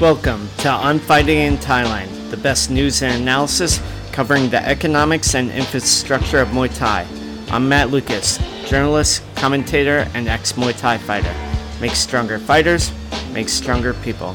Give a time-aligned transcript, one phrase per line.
[0.00, 5.52] Welcome to On Fighting in Thailand, the best news and analysis covering the economics and
[5.52, 7.06] infrastructure of Muay Thai.
[7.52, 8.38] I'm Matt Lucas,
[8.68, 11.32] journalist, commentator, and ex Muay Thai fighter.
[11.80, 12.90] Make stronger fighters,
[13.32, 14.34] make stronger people.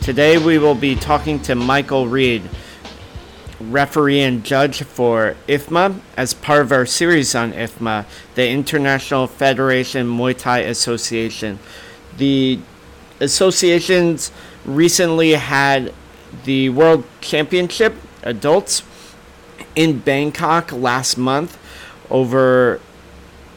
[0.00, 2.42] Today we will be talking to Michael Reed,
[3.60, 8.04] referee and judge for IFMA as part of our series on IFMA,
[8.34, 11.60] the International Federation Muay Thai Association.
[12.16, 12.58] The
[13.20, 14.32] associations
[14.66, 15.94] recently had
[16.44, 18.82] the World Championship adults
[19.74, 21.58] in Bangkok last month.
[22.10, 22.80] Over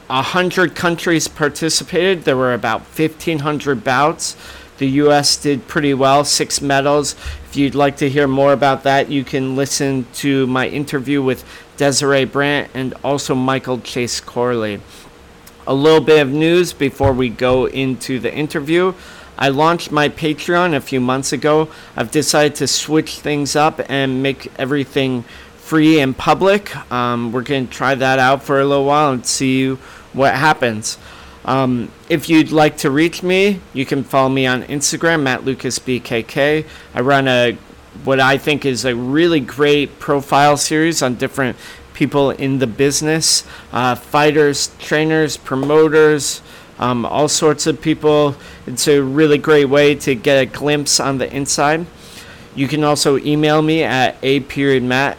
[0.09, 2.23] a hundred countries participated.
[2.23, 4.35] There were about fifteen hundred bouts.
[4.77, 5.35] The U.S.
[5.35, 7.13] did pretty well, six medals.
[7.49, 11.43] If you'd like to hear more about that, you can listen to my interview with
[11.75, 14.79] Desiree Brandt and also Michael Chase Corley.
[15.67, 18.93] A little bit of news before we go into the interview.
[19.39, 21.69] I launched my Patreon a few months ago.
[21.95, 25.23] I've decided to switch things up and make everything
[25.55, 26.75] free and public.
[26.91, 29.69] Um, we're going to try that out for a little while and see
[30.11, 30.97] what happens.
[31.45, 36.67] Um, if you'd like to reach me, you can follow me on Instagram at LucasBKK.
[36.93, 37.57] I run a
[38.03, 41.57] what I think is a really great profile series on different
[41.93, 46.41] people in the business uh, fighters, trainers, promoters,
[46.79, 48.35] um, all sorts of people.
[48.65, 51.85] It's a really great way to get a glimpse on the inside.
[52.55, 55.17] You can also email me at a period matt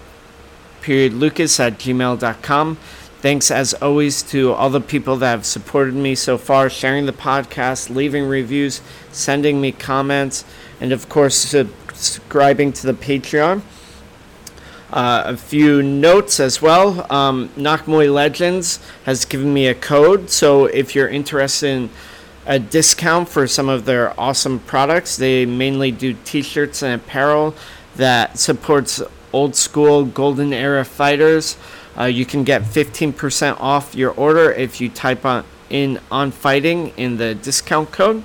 [0.81, 2.77] period lucas at gmail.com.
[3.20, 7.12] Thanks as always to all the people that have supported me so far, sharing the
[7.12, 8.81] podcast, leaving reviews,
[9.12, 10.44] sending me comments,
[10.81, 13.61] and of course subscribing to the Patreon.
[14.92, 17.06] Uh, a few notes as well.
[17.12, 21.91] Um, Nakmoy Legends has given me a code, so if you're interested in
[22.44, 27.55] a discount for some of their awesome products, they mainly do T-shirts and apparel
[27.97, 29.00] that supports
[29.32, 31.56] old school golden era fighters.
[31.97, 36.88] Uh, you can get 15% off your order if you type on in on fighting
[36.97, 38.22] in the discount code.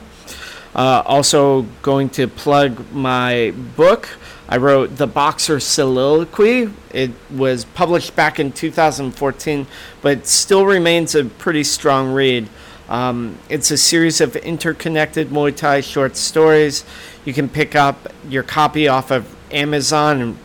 [0.76, 4.10] Uh, also, going to plug my book.
[4.50, 6.70] I wrote The Boxer Soliloquy.
[6.92, 9.68] It was published back in 2014,
[10.02, 12.50] but still remains a pretty strong read.
[12.90, 16.84] Um, it's a series of interconnected Muay Thai short stories.
[17.24, 20.38] You can pick up your copy off of Amazon and,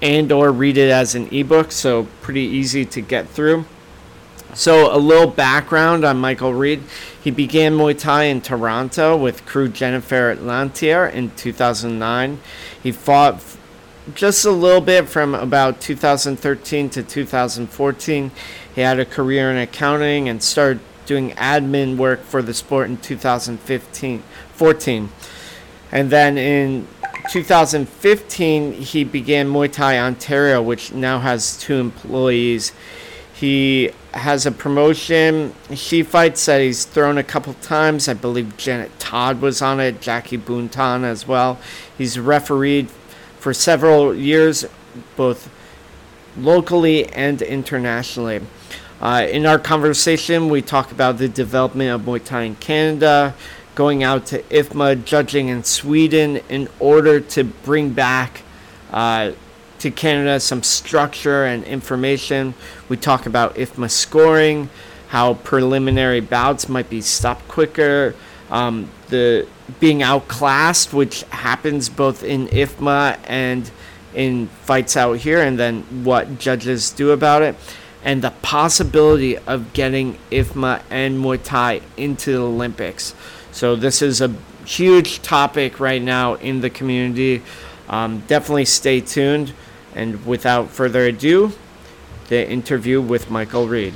[0.00, 3.66] and or read it as an ebook, so pretty easy to get through.
[4.58, 6.82] So, a little background on Michael Reed.
[7.22, 12.40] He began Muay Thai in Toronto with Kru Jennifer Lantier in 2009.
[12.82, 13.40] He fought
[14.16, 18.32] just a little bit from about 2013 to 2014.
[18.74, 22.96] He had a career in accounting and started doing admin work for the sport in
[22.96, 25.08] 2015 14.
[25.92, 26.88] And then in
[27.30, 32.72] 2015, he began Muay Thai Ontario, which now has two employees.
[33.38, 35.54] He has a promotion.
[35.72, 38.08] She fights that he's thrown a couple times.
[38.08, 41.60] I believe Janet Todd was on it, Jackie Buntan as well.
[41.96, 42.90] He's refereed
[43.38, 44.64] for several years,
[45.14, 45.48] both
[46.36, 48.40] locally and internationally.
[49.00, 53.36] Uh, in our conversation, we talk about the development of Muay Thai in Canada,
[53.76, 58.42] going out to IFMA, judging in Sweden in order to bring back
[58.90, 59.30] uh,
[59.78, 62.54] to Canada some structure and information.
[62.88, 64.70] We talk about IFMA scoring,
[65.08, 68.14] how preliminary bouts might be stopped quicker,
[68.50, 69.46] um, the
[69.80, 73.70] being outclassed, which happens both in IFMA and
[74.14, 77.54] in fights out here, and then what judges do about it,
[78.02, 83.14] and the possibility of getting IFMA and Muay Thai into the Olympics.
[83.52, 84.34] So this is a
[84.64, 87.42] huge topic right now in the community.
[87.88, 89.52] Um, definitely stay tuned.
[89.94, 91.52] And without further ado,
[92.28, 93.94] the interview with Michael Reed.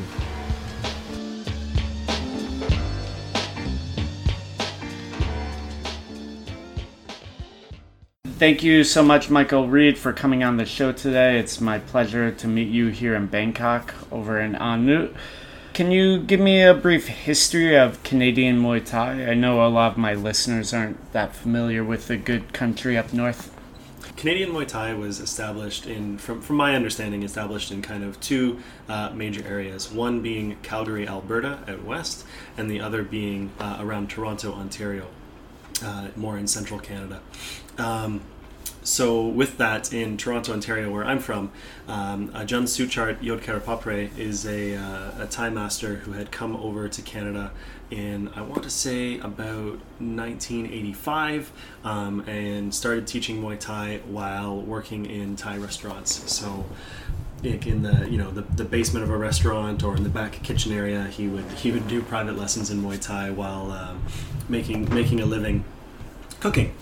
[8.43, 11.39] Thank you so much, Michael Reed, for coming on the show today.
[11.39, 15.13] It's my pleasure to meet you here in Bangkok over in On Nut.
[15.75, 19.27] Can you give me a brief history of Canadian Muay Thai?
[19.31, 23.13] I know a lot of my listeners aren't that familiar with the good country up
[23.13, 23.55] north.
[24.23, 28.61] Canadian Muay Thai was established in, from, from my understanding, established in kind of two
[28.89, 29.91] uh, major areas.
[29.91, 32.25] One being Calgary, Alberta, out west,
[32.57, 35.09] and the other being uh, around Toronto, Ontario,
[35.83, 37.21] uh, more in central Canada.
[37.79, 38.21] Um,
[38.85, 41.51] so with that in Toronto, Ontario, where I'm from,
[41.89, 47.03] um, Ajahn Suchart Yodkerepauprai is a, uh, a Thai master who had come over to
[47.03, 47.51] Canada
[47.93, 51.53] in I want to say about 1985
[51.85, 56.31] um, and started teaching Muay Thai while working in Thai restaurants.
[56.33, 56.65] So
[57.45, 60.73] in the you know the, the basement of a restaurant or in the back kitchen
[60.73, 64.03] area he would he would do private lessons in Muay Thai while um,
[64.49, 65.65] making making a living
[66.43, 66.75] cooking.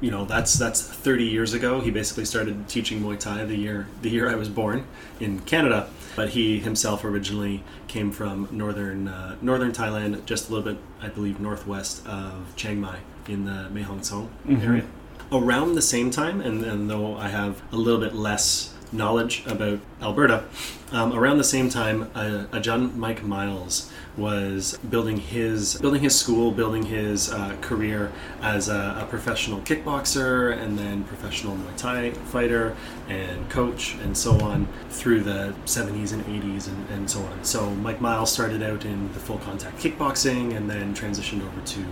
[0.00, 1.80] You know, that's that's 30 years ago.
[1.80, 4.84] He basically started teaching Muay Thai the year the year I was born
[5.20, 5.88] in Canada.
[6.14, 11.08] But he himself originally came from northern uh, northern Thailand, just a little bit, I
[11.08, 12.98] believe, northwest of Chiang Mai
[13.28, 14.62] in the Mae Hong Son mm-hmm.
[14.62, 14.84] area.
[15.30, 19.80] Around the same time, and, and though I have a little bit less knowledge about
[20.02, 20.44] Alberta,
[20.90, 26.50] um, around the same time, uh, Ajahn Mike Miles was building his building his school,
[26.50, 28.12] building his uh, career
[28.42, 32.76] as a, a, professional kickboxer and then professional Muay Thai fighter
[33.08, 37.44] and coach and so on through the 70s and 80s and, and so on.
[37.44, 41.84] So Mike Miles started out in the full contact kickboxing and then transitioned over to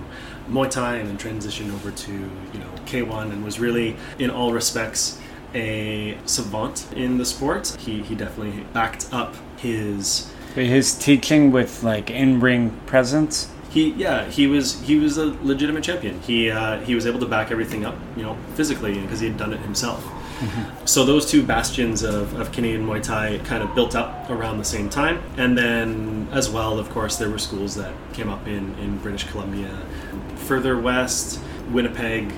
[0.50, 4.52] Muay Thai and then transitioned over to you know K1 and was really in all
[4.52, 5.18] respects
[5.54, 7.76] a savant in the sport.
[7.80, 13.50] He he definitely backed up his his teaching with like in-ring presence.
[13.70, 16.20] He yeah he was he was a legitimate champion.
[16.22, 19.36] He uh, he was able to back everything up you know physically because he had
[19.36, 20.02] done it himself.
[20.40, 20.86] Mm-hmm.
[20.86, 24.64] So those two bastions of, of Canadian Muay Thai kind of built up around the
[24.64, 28.74] same time, and then as well, of course, there were schools that came up in
[28.78, 29.68] in British Columbia,
[30.36, 31.40] further west,
[31.70, 32.32] Winnipeg,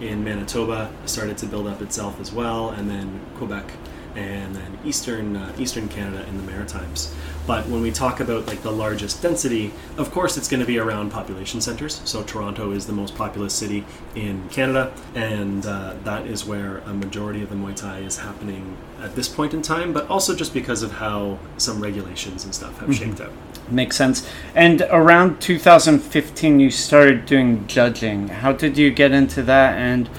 [0.00, 3.72] in Manitoba started to build up itself as well, and then Quebec
[4.18, 7.14] and then eastern uh, eastern Canada and the Maritimes.
[7.46, 10.78] But when we talk about like the largest density, of course it's going to be
[10.78, 12.02] around population centers.
[12.04, 16.92] So Toronto is the most populous city in Canada, and uh, that is where a
[16.92, 19.92] majority of the Muay Thai is happening at this point in time.
[19.92, 23.10] But also just because of how some regulations and stuff have mm-hmm.
[23.10, 23.32] shaped out.
[23.70, 24.28] Makes sense.
[24.54, 28.28] And around 2015, you started doing judging.
[28.28, 30.10] How did you get into that, and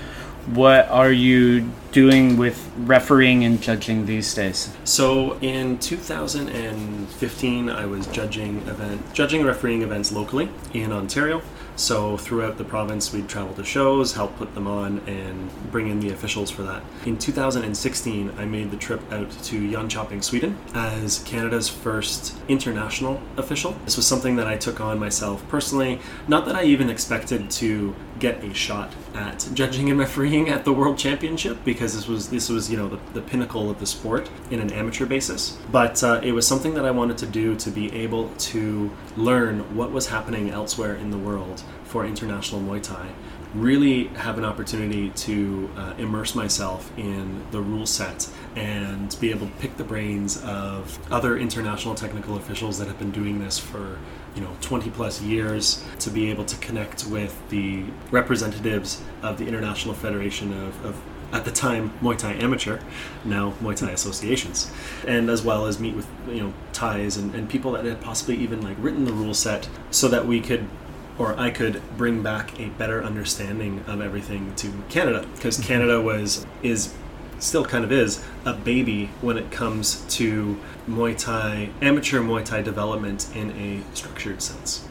[0.54, 4.76] what are you doing with refereeing and judging these days?
[4.84, 11.42] So in 2015, I was judging event, judging refereeing events locally in Ontario.
[11.76, 16.02] So throughout the province, we'd travel to shows, help put them on, and bring in
[16.02, 16.84] the officials for that.
[17.06, 23.78] In 2016, I made the trip out to Jönköping, Sweden, as Canada's first international official.
[23.86, 26.02] This was something that I took on myself personally.
[26.28, 30.74] Not that I even expected to get a shot at judging and refereeing at the
[30.74, 34.30] World Championship, because this was this was you know the, the pinnacle of the sport
[34.52, 35.58] in an amateur basis.
[35.72, 39.76] But uh, it was something that I wanted to do to be able to learn
[39.76, 43.10] what was happening elsewhere in the world for international Muay Thai,
[43.54, 49.48] really have an opportunity to uh, immerse myself in the rule set and be able
[49.48, 53.98] to pick the brains of other international technical officials that have been doing this for
[54.36, 59.48] you know 20 plus years to be able to connect with the representatives of the
[59.48, 62.80] international federation of, of at the time Muay Thai amateur,
[63.24, 64.72] now Muay Thai associations,
[65.06, 68.36] and as well as meet with you know Thais and, and people that had possibly
[68.38, 70.68] even like written the rule set so that we could
[71.18, 75.68] or I could bring back a better understanding of everything to Canada because mm-hmm.
[75.68, 76.94] Canada was is
[77.40, 80.60] still kind of is a baby when it comes to
[80.90, 84.88] Muay Thai amateur Muay Thai development in a structured sense.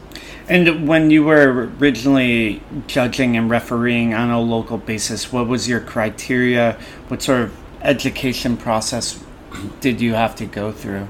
[0.47, 5.79] And when you were originally judging and refereeing on a local basis, what was your
[5.79, 6.79] criteria?
[7.07, 9.23] What sort of education process
[9.79, 11.07] did you have to go through?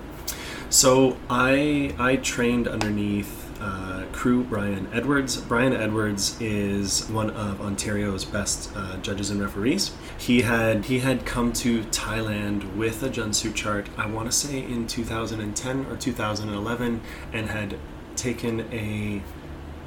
[0.69, 5.37] So I I trained underneath uh, Kru Brian Edwards.
[5.37, 9.91] Brian Edwards is one of Ontario's best uh, judges and referees.
[10.17, 13.89] He had he had come to Thailand with Ajahn chart.
[13.97, 17.01] I want to say in 2010 or 2011,
[17.33, 17.77] and had
[18.15, 19.21] taken a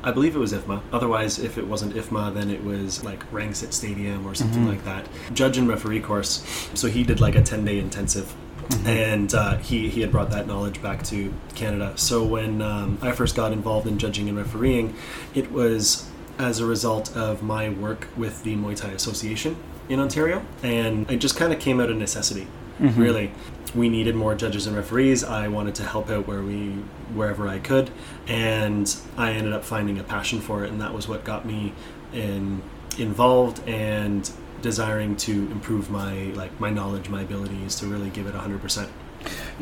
[0.04, 0.82] I believe it was IFMA.
[0.92, 4.70] Otherwise, if it wasn't IFMA, then it was like Rangsit Stadium or something mm-hmm.
[4.70, 5.06] like that.
[5.32, 6.42] Judge and referee course.
[6.74, 8.34] So he did like a 10 day intensive
[8.68, 8.86] Mm-hmm.
[8.86, 11.92] And uh, he, he had brought that knowledge back to Canada.
[11.96, 14.94] So when um, I first got involved in judging and refereeing,
[15.34, 19.56] it was as a result of my work with the Muay Thai Association
[19.88, 20.44] in Ontario.
[20.62, 22.46] And it just kind of came out of necessity,
[22.78, 23.00] mm-hmm.
[23.00, 23.32] really.
[23.74, 25.24] We needed more judges and referees.
[25.24, 26.72] I wanted to help out where we
[27.14, 27.90] wherever I could,
[28.26, 31.72] and I ended up finding a passion for it, and that was what got me
[32.12, 32.62] in
[32.98, 34.30] involved and
[34.62, 38.88] desiring to improve my like my knowledge, my abilities to really give it 100%.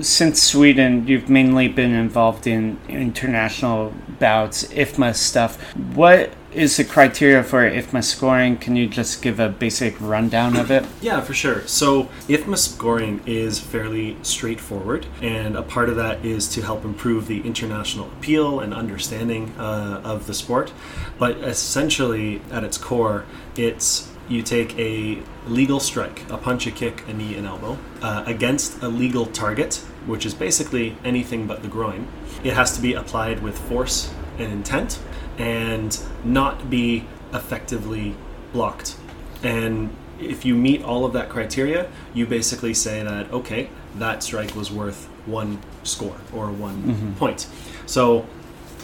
[0.01, 5.61] Since Sweden, you've mainly been involved in international bouts, IFMA stuff.
[5.95, 8.57] What is the criteria for IFMA scoring?
[8.57, 10.85] Can you just give a basic rundown of it?
[11.01, 11.67] Yeah, for sure.
[11.67, 17.27] So, IFMA scoring is fairly straightforward, and a part of that is to help improve
[17.27, 20.73] the international appeal and understanding uh, of the sport.
[21.19, 23.27] But essentially, at its core,
[23.57, 28.23] it's you take a legal strike, a punch, a kick, a knee, an elbow, uh,
[28.27, 29.75] against a legal target,
[30.07, 32.07] which is basically anything but the groin.
[32.45, 35.01] It has to be applied with force and intent
[35.37, 38.15] and not be effectively
[38.53, 38.97] blocked.
[39.43, 44.55] And if you meet all of that criteria, you basically say that, okay, that strike
[44.55, 47.13] was worth one score or one mm-hmm.
[47.15, 47.47] point.
[47.87, 48.27] So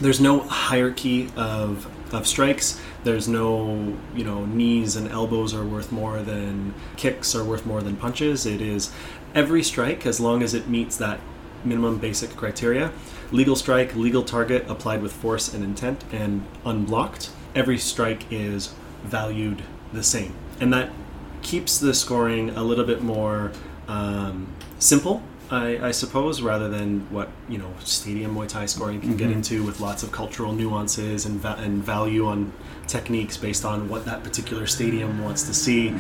[0.01, 2.81] there's no hierarchy of, of strikes.
[3.05, 7.83] There's no, you know, knees and elbows are worth more than kicks are worth more
[7.83, 8.47] than punches.
[8.47, 8.93] It is
[9.35, 11.21] every strike, as long as it meets that
[11.65, 12.93] minimum basic criteria,
[13.33, 18.73] legal strike, legal target applied with force and intent, and unblocked, every strike is
[19.05, 20.35] valued the same.
[20.61, 20.91] And that
[21.43, 23.53] keeps the scoring a little bit more
[23.89, 24.49] um,
[24.79, 29.19] simple, I, I, suppose, rather than what you know stadium Muay Thai scoring can mm-hmm.
[29.19, 32.53] get into with lots of cultural nuances and, va- and value on
[32.87, 35.95] techniques based on what that particular stadium wants to see.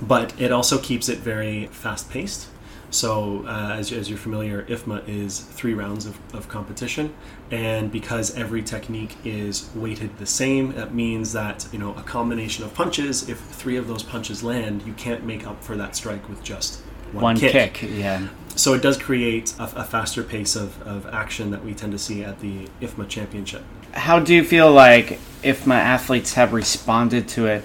[0.00, 2.48] But it also keeps it very fast paced
[2.92, 7.14] so, uh, as, as, you're familiar, IFMA is three rounds of, of, competition,
[7.50, 12.64] and because every technique is weighted the same, that means that you know a combination
[12.64, 13.30] of punches.
[13.30, 16.81] If three of those punches land, you can't make up for that strike with just
[17.12, 17.74] one, one kick.
[17.74, 17.90] kick.
[17.90, 18.28] Yeah.
[18.54, 21.98] So it does create a, a faster pace of, of action that we tend to
[21.98, 23.62] see at the IFMA championship.
[23.92, 27.64] How do you feel like IFMA athletes have responded to it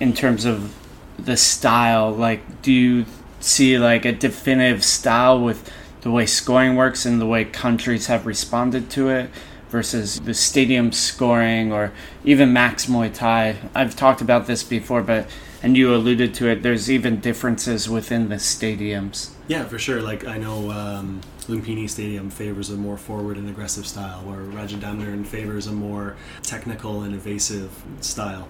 [0.00, 0.74] in terms of
[1.18, 2.10] the style?
[2.10, 3.06] Like, do you
[3.40, 5.70] see like a definitive style with
[6.02, 9.30] the way scoring works and the way countries have responded to it
[9.70, 11.92] versus the stadium scoring or
[12.24, 13.56] even max Muay Thai.
[13.74, 15.28] I've talked about this before, but
[15.62, 16.62] and you alluded to it.
[16.62, 19.30] There's even differences within the stadiums.
[19.48, 20.00] Yeah, for sure.
[20.00, 25.26] Like I know um, Lumpini Stadium favors a more forward and aggressive style, where Rajadamnern
[25.26, 28.48] favors a more technical and evasive style.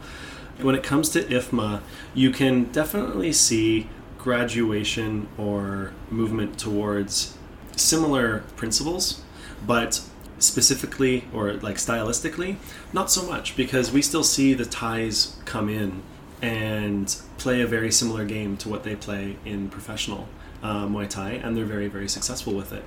[0.61, 1.83] When it comes to IFMA,
[2.15, 3.89] you can definitely see
[4.19, 7.39] graduation or movement towards
[7.77, 9.23] similar principles,
[9.65, 10.03] but
[10.41, 12.57] specifically or like stylistically,
[12.93, 16.03] not so much because we still see the Thais come in
[16.41, 20.29] and play a very similar game to what they play in professional
[20.63, 22.85] uh, Muay Thai, and they're very very successful with it.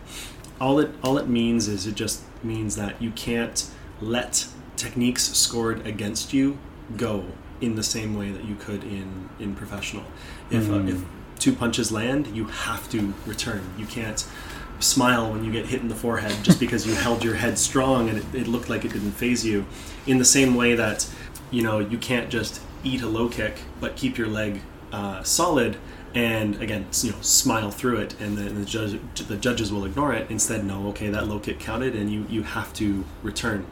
[0.60, 5.86] All it all it means is it just means that you can't let techniques scored
[5.86, 6.58] against you
[6.98, 7.26] go
[7.62, 10.04] in the same way that you could in in professional.
[10.50, 10.88] If mm.
[10.88, 11.04] uh, if
[11.40, 13.62] two punches land, you have to return.
[13.78, 14.26] You can't
[14.80, 18.10] smile when you get hit in the forehead just because you held your head strong
[18.10, 19.66] and it, it looked like it didn't phase you.
[20.06, 21.08] In the same way that,
[21.50, 24.62] you know, you can't just eat a low kick but keep your leg
[24.92, 25.78] uh, solid
[26.14, 30.14] and again, you know, smile through it, and the, the, judge, the judges will ignore
[30.14, 30.30] it.
[30.30, 33.66] Instead, no, okay, that low kick counted, and you you have to return.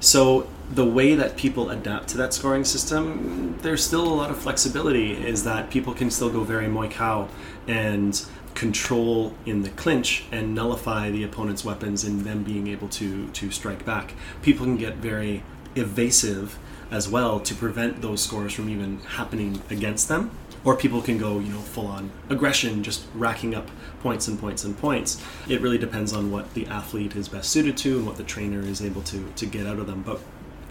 [0.00, 4.38] So the way that people adapt to that scoring system, there's still a lot of
[4.38, 5.12] flexibility.
[5.12, 7.28] Is that people can still go very Muay Khao
[7.66, 13.28] and control in the clinch and nullify the opponent's weapons and them being able to
[13.28, 14.14] to strike back.
[14.40, 15.42] People can get very
[15.76, 16.58] evasive
[16.90, 20.30] as well to prevent those scores from even happening against them.
[20.64, 24.64] Or people can go you know full on aggression just racking up points and points
[24.64, 25.22] and points.
[25.48, 28.60] It really depends on what the athlete is best suited to and what the trainer
[28.60, 30.02] is able to to get out of them.
[30.02, 30.20] But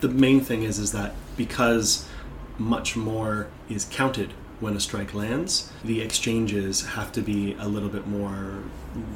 [0.01, 2.07] the main thing is is that because
[2.57, 7.89] much more is counted when a strike lands the exchanges have to be a little
[7.89, 8.63] bit more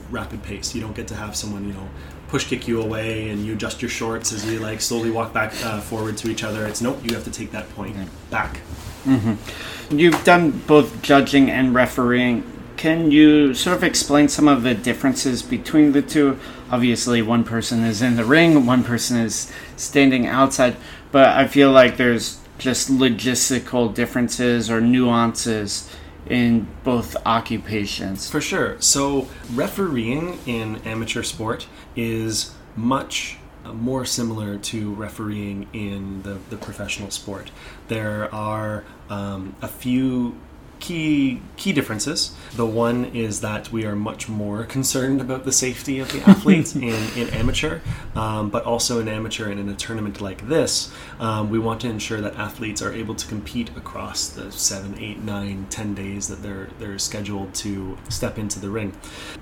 [0.09, 1.89] rapid pace you don't get to have someone you know
[2.27, 5.53] push kick you away and you adjust your shorts as you like slowly walk back
[5.65, 7.95] uh, forward to each other it's nope you have to take that point
[8.29, 8.59] back
[9.05, 9.97] Mm-hmm.
[9.97, 12.43] You've done both judging and refereeing.
[12.77, 16.39] Can you sort of explain some of the differences between the two?
[16.71, 20.75] Obviously, one person is in the ring, one person is standing outside,
[21.11, 25.89] but I feel like there's just logistical differences or nuances
[26.29, 28.29] in both occupations.
[28.29, 28.79] For sure.
[28.79, 33.39] So, refereeing in amateur sport is much
[33.73, 37.49] more similar to refereeing in the, the professional sport.
[37.87, 40.35] There are um, a few
[40.81, 42.35] key key differences.
[42.55, 46.75] The one is that we are much more concerned about the safety of the athletes
[46.75, 47.79] in, in amateur,
[48.15, 51.89] um, but also in amateur and in a tournament like this, um, we want to
[51.89, 56.41] ensure that athletes are able to compete across the seven, eight, nine, ten days that
[56.43, 58.93] they're they're scheduled to step into the ring.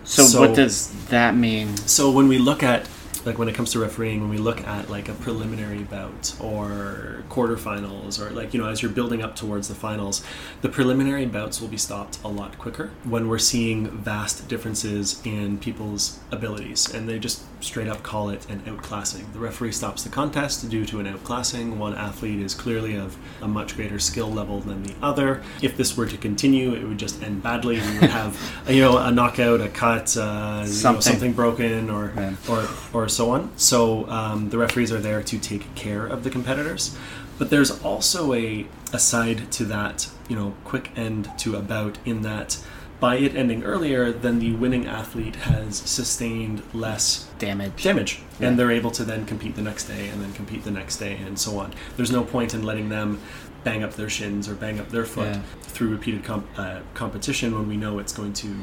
[0.04, 1.76] So, so what does that mean?
[1.78, 2.88] So when we look at
[3.30, 7.24] like when it comes to refereeing, when we look at like a preliminary bout or
[7.30, 10.24] quarterfinals, or like you know, as you're building up towards the finals,
[10.62, 15.60] the preliminary bouts will be stopped a lot quicker when we're seeing vast differences in
[15.60, 19.32] people's abilities, and they just straight up call it an outclassing.
[19.34, 21.78] The referee stops the contest due to an outclassing.
[21.78, 25.44] One athlete is clearly of a much greater skill level than the other.
[25.62, 27.80] If this were to continue, it would just end badly.
[27.80, 30.90] We would have you know a knockout, a cut, uh, something.
[30.90, 32.14] You know, something broken, or
[32.50, 33.52] or or so on.
[33.58, 36.98] So um, the referees are there to take care of the competitors.
[37.40, 41.98] But there's also a, a side to that, you know, quick end to a bout
[42.04, 42.62] in that
[43.00, 47.84] by it ending earlier, then the winning athlete has sustained less damage.
[47.84, 48.48] Damage, yeah.
[48.48, 51.16] and they're able to then compete the next day, and then compete the next day,
[51.18, 51.74] and so on.
[51.96, 53.22] There's no point in letting them
[53.64, 55.42] bang up their shins or bang up their foot yeah.
[55.64, 58.56] through repeated comp- uh, competition when we know it's going to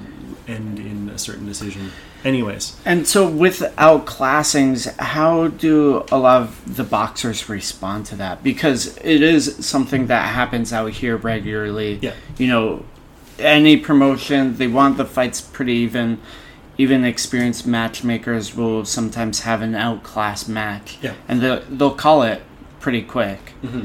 [0.48, 1.90] end in a certain decision
[2.24, 8.42] anyways and so without classings how do a lot of the boxers respond to that
[8.42, 12.82] because it is something that happens out here regularly yeah you know
[13.38, 16.18] any promotion they want the fights pretty even
[16.78, 22.42] even experienced matchmakers will sometimes have an outclass match yeah and they'll, they'll call it
[22.80, 23.84] pretty quick mm-hmm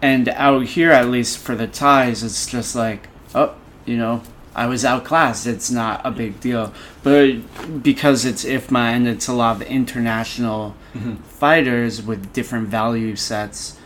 [0.00, 3.54] and out here, at least for the Thais, it's just like, oh,
[3.84, 4.22] you know,
[4.54, 5.46] I was outclassed.
[5.46, 6.72] It's not a big deal.
[7.02, 11.16] But because it's IFMA and it's a lot of international mm-hmm.
[11.16, 13.76] fighters with different value sets,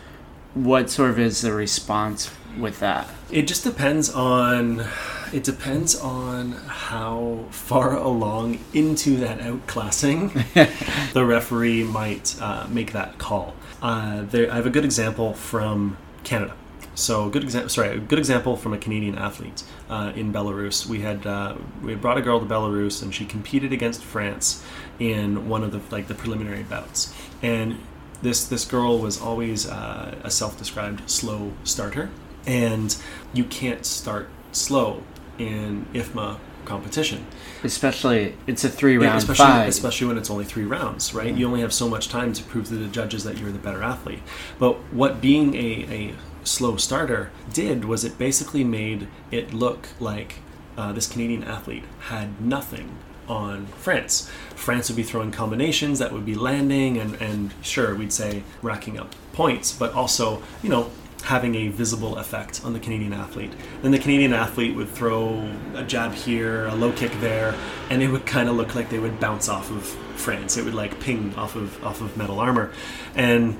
[0.53, 3.07] what sort of is the response with that?
[3.31, 4.85] It just depends on
[5.33, 10.33] it depends on how far along into that outclassing
[11.13, 13.55] the referee might uh, make that call.
[13.81, 16.55] Uh, there, I have a good example from Canada.
[16.95, 17.69] So, good example.
[17.69, 20.85] Sorry, a good example from a Canadian athlete uh, in Belarus.
[20.85, 24.63] We had uh, we had brought a girl to Belarus, and she competed against France
[24.99, 27.13] in one of the like the preliminary bouts.
[27.41, 27.79] And
[28.21, 32.11] this this girl was always uh, a self-described slow starter,
[32.45, 32.95] and
[33.33, 35.03] you can't start slow
[35.37, 37.25] in IFMA competition.
[37.63, 39.67] Especially, it's a three round especially, fight.
[39.67, 41.27] Especially when it's only three rounds, right?
[41.27, 41.35] Yeah.
[41.35, 43.83] You only have so much time to prove to the judges that you're the better
[43.83, 44.21] athlete.
[44.59, 50.35] But what being a, a slow starter did was it basically made it look like
[50.77, 54.29] uh, this Canadian athlete had nothing on France.
[54.55, 58.99] France would be throwing combinations that would be landing, and, and sure, we'd say racking
[58.99, 60.91] up points, but also, you know,
[61.23, 63.51] having a visible effect on the Canadian athlete.
[63.81, 67.55] Then the Canadian athlete would throw a jab here, a low kick there,
[67.89, 70.57] and it would kind of look like they would bounce off of France.
[70.57, 72.71] It would like ping off of off of metal armor,
[73.15, 73.57] and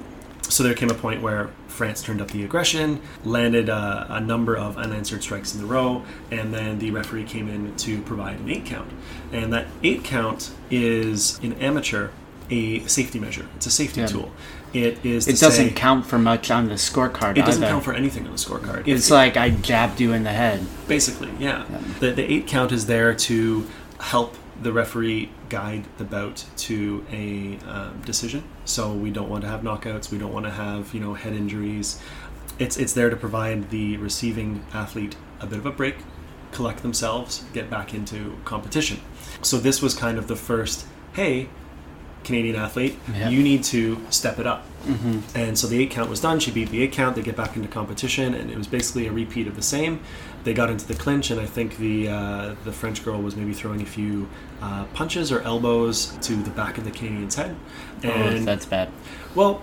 [0.50, 4.56] so there came a point where France turned up the aggression, landed a, a, number
[4.56, 8.50] of unanswered strikes in a row, and then the referee came in to provide an
[8.50, 8.92] eight count.
[9.32, 12.10] And that eight count is in amateur
[12.50, 13.48] a safety measure.
[13.56, 14.08] It's a safety yeah.
[14.08, 14.32] tool.
[14.74, 15.28] It is.
[15.28, 17.38] It doesn't say, count for much on the scorecard.
[17.38, 17.74] It doesn't either.
[17.74, 18.88] count for anything on the scorecard.
[18.88, 20.66] It's it, like I jabbed you in the head.
[20.88, 21.66] Basically, yeah.
[21.70, 21.82] yeah.
[22.00, 23.68] The the eight count is there to
[24.00, 28.44] help the referee guide the bout to a um, decision.
[28.66, 30.12] So we don't want to have knockouts.
[30.12, 32.02] We don't want to have you know head injuries.
[32.58, 35.98] It's it's there to provide the receiving athlete a bit of a break,
[36.52, 39.02] collect themselves, get back into competition.
[39.42, 40.88] So this was kind of the first.
[41.14, 41.50] Hey,
[42.24, 43.32] Canadian athlete, yep.
[43.32, 44.66] you need to step it up.
[44.86, 45.38] Mm-hmm.
[45.38, 46.40] And so the eight count was done.
[46.40, 47.16] She beat the eight count.
[47.16, 50.02] They get back into competition, and it was basically a repeat of the same.
[50.44, 53.54] They got into the clinch, and I think the uh, the French girl was maybe
[53.54, 54.30] throwing a few
[54.62, 57.56] uh, punches or elbows to the back of the Canadian's head.
[58.04, 58.90] Oh, and oh, that's bad.
[59.36, 59.62] Well,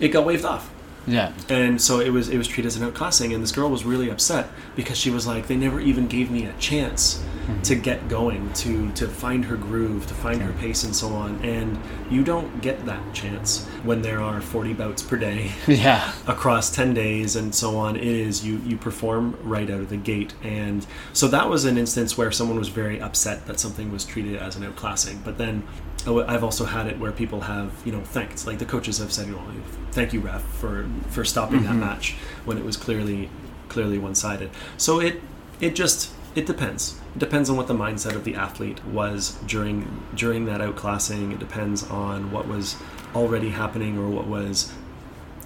[0.00, 0.70] it got waved off.
[1.06, 1.32] Yeah.
[1.48, 4.10] And so it was it was treated as an outclassing, and this girl was really
[4.10, 7.60] upset because she was like, they never even gave me a chance mm-hmm.
[7.62, 11.42] to get going, to to find her groove, to find her pace, and so on.
[11.44, 11.78] And
[12.10, 15.52] you don't get that chance when there are 40 bouts per day.
[15.74, 16.12] Yeah.
[16.26, 17.96] across 10 days and so on.
[17.96, 21.76] It is you you perform right out of the gate, and so that was an
[21.76, 25.22] instance where someone was very upset that something was treated as an outclassing.
[25.24, 25.64] But then
[26.06, 28.46] I've also had it where people have, you know, thanked.
[28.46, 29.42] Like the coaches have said, you know,
[29.90, 31.80] thank you, ref, for for stopping mm-hmm.
[31.80, 33.30] that match when it was clearly
[33.68, 34.50] clearly one sided.
[34.76, 35.20] So it
[35.60, 37.00] it just it depends.
[37.14, 41.32] It depends on what the mindset of the athlete was during during that outclassing.
[41.32, 42.76] It depends on what was
[43.14, 44.72] already happening or what was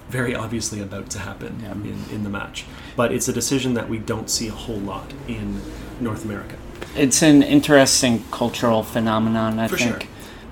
[0.09, 1.71] very obviously about to happen yeah.
[1.71, 2.65] in, in the match.
[2.95, 5.61] But it's a decision that we don't see a whole lot in
[5.99, 6.55] North America.
[6.95, 10.01] It's an interesting cultural phenomenon, I For think.
[10.01, 10.09] Sure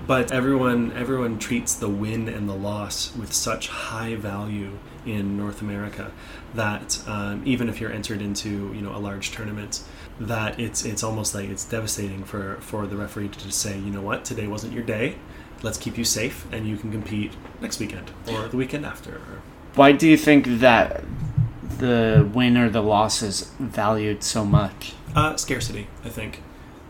[0.07, 4.71] but everyone everyone treats the win and the loss with such high value
[5.05, 6.11] in North America
[6.55, 9.83] that um, even if you're entered into you know a large tournament,
[10.19, 13.91] that it's it's almost like it's devastating for for the referee to just say you
[13.91, 15.17] know what today wasn't your day,
[15.61, 19.21] let's keep you safe and you can compete next weekend or the weekend after.
[19.75, 21.03] Why do you think that
[21.77, 24.93] the win or the loss is valued so much?
[25.15, 26.41] Uh, scarcity, I think,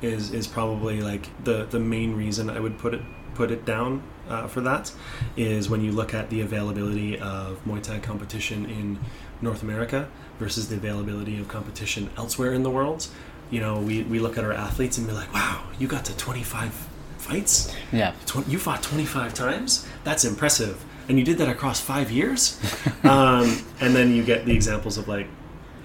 [0.02, 3.02] is is probably like the the main reason I would put it
[3.36, 4.92] put it down uh, for that.
[5.36, 9.00] Is when you look at the availability of Muay Thai competition in
[9.42, 13.08] North America versus the availability of competition elsewhere in the world.
[13.50, 16.18] You know, we, we look at our athletes and be like, wow, you got to
[16.18, 17.74] 25 fights?
[17.92, 18.14] Yeah.
[18.26, 19.88] Tw- you fought 25 times?
[20.04, 20.84] That's impressive.
[21.08, 22.60] And you did that across five years?
[23.04, 25.28] um, and then you get the examples of like,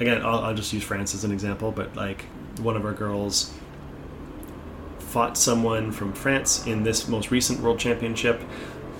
[0.00, 2.24] again, I'll, I'll just use France as an example, but like
[2.60, 3.54] one of our girls
[5.12, 8.40] fought someone from France in this most recent world championship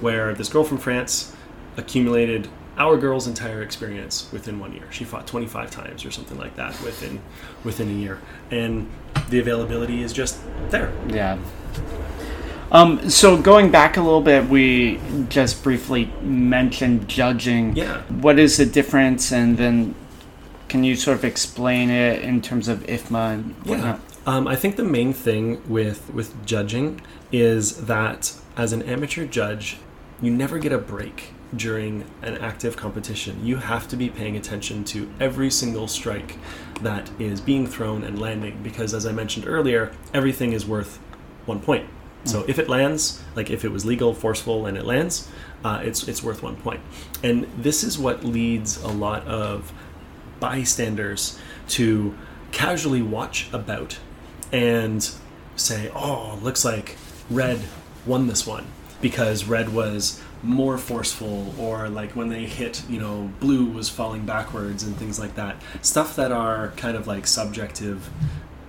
[0.03, 1.35] where this girl from France
[1.79, 4.87] accumulated our girl's entire experience within one year.
[4.91, 7.23] She fought 25 times or something like that within
[7.65, 8.21] within a year,
[8.51, 8.91] and
[9.31, 10.93] the availability is just there.
[11.09, 11.39] Yeah.
[12.71, 17.75] Um, so going back a little bit, we just briefly mentioned judging.
[17.75, 18.03] Yeah.
[18.03, 19.95] What is the difference, and then
[20.69, 24.01] can you sort of explain it in terms of IFMA and whatnot?
[24.25, 27.01] Um, I think the main thing with with judging
[27.33, 29.79] is that as an amateur judge,
[30.21, 33.45] you never get a break during an active competition.
[33.45, 36.39] You have to be paying attention to every single strike
[36.81, 40.99] that is being thrown and landing because, as I mentioned earlier, everything is worth
[41.45, 41.89] one point.
[42.25, 45.29] So if it lands, like if it was legal, forceful, and it lands,
[45.65, 46.81] uh, it's it's worth one point.
[47.25, 49.73] And this is what leads a lot of
[50.39, 52.15] bystanders to
[52.53, 53.99] casually watch a bout
[54.53, 55.11] and
[55.57, 56.97] say, "Oh, looks like
[57.31, 57.61] red
[58.07, 58.67] won this one
[59.01, 64.27] because red was more forceful or like when they hit, you know, blue was falling
[64.27, 65.57] backwards and things like that.
[65.81, 68.11] Stuff that are kind of like subjective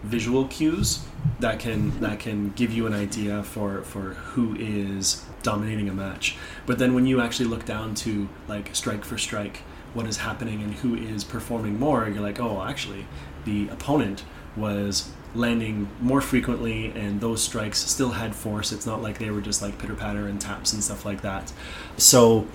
[0.04, 1.06] visual cues
[1.40, 6.36] that can that can give you an idea for for who is dominating a match.
[6.66, 9.58] But then when you actually look down to like strike for strike
[9.94, 13.06] what is happening and who is performing more, you're like, "Oh, actually
[13.46, 14.24] the opponent
[14.56, 18.72] was landing more frequently and those strikes still had force.
[18.72, 21.52] It's not like they were just like pitter patter and taps and stuff like that.
[21.98, 22.48] So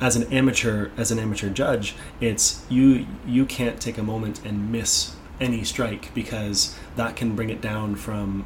[0.00, 4.72] as an amateur as an amateur judge it's you you can't take a moment and
[4.72, 8.44] miss any strike because that can bring it down from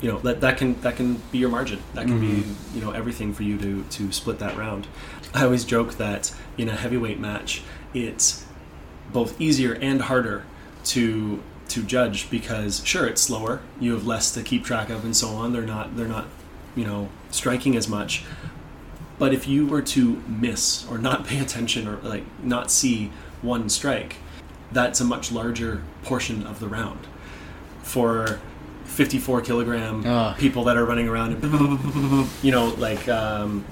[0.00, 1.80] you know that that can that can be your margin.
[1.94, 2.76] That can be mm-hmm.
[2.76, 4.86] you know everything for you to to split that round.
[5.32, 7.62] I always joke that in a heavyweight match
[7.94, 8.44] it's
[9.12, 10.44] both easier and harder
[10.84, 13.60] to to judge because sure it's slower.
[13.80, 15.52] You have less to keep track of and so on.
[15.52, 16.26] They're not they're not
[16.74, 18.24] you know striking as much.
[19.18, 23.10] But if you were to miss or not pay attention or like not see
[23.42, 24.16] one strike
[24.72, 27.06] that's a much larger portion of the round.
[27.82, 28.40] For
[28.84, 30.36] 54 kilogram Ugh.
[30.36, 33.64] people that are running around and you know like um,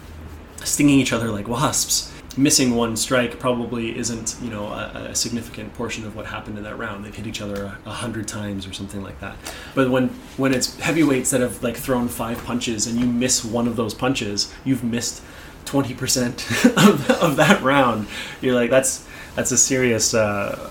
[0.64, 5.74] stinging each other like wasps missing one strike probably isn't you know a, a significant
[5.74, 7.04] portion of what happened in that round.
[7.04, 9.36] They've hit each other a, a hundred times or something like that.
[9.74, 13.66] But when when it's heavyweights that have like thrown five punches and you miss one
[13.68, 15.22] of those punches you've missed
[15.66, 18.08] 20% of, of that round.
[18.40, 20.70] You're like that's that's a serious uh,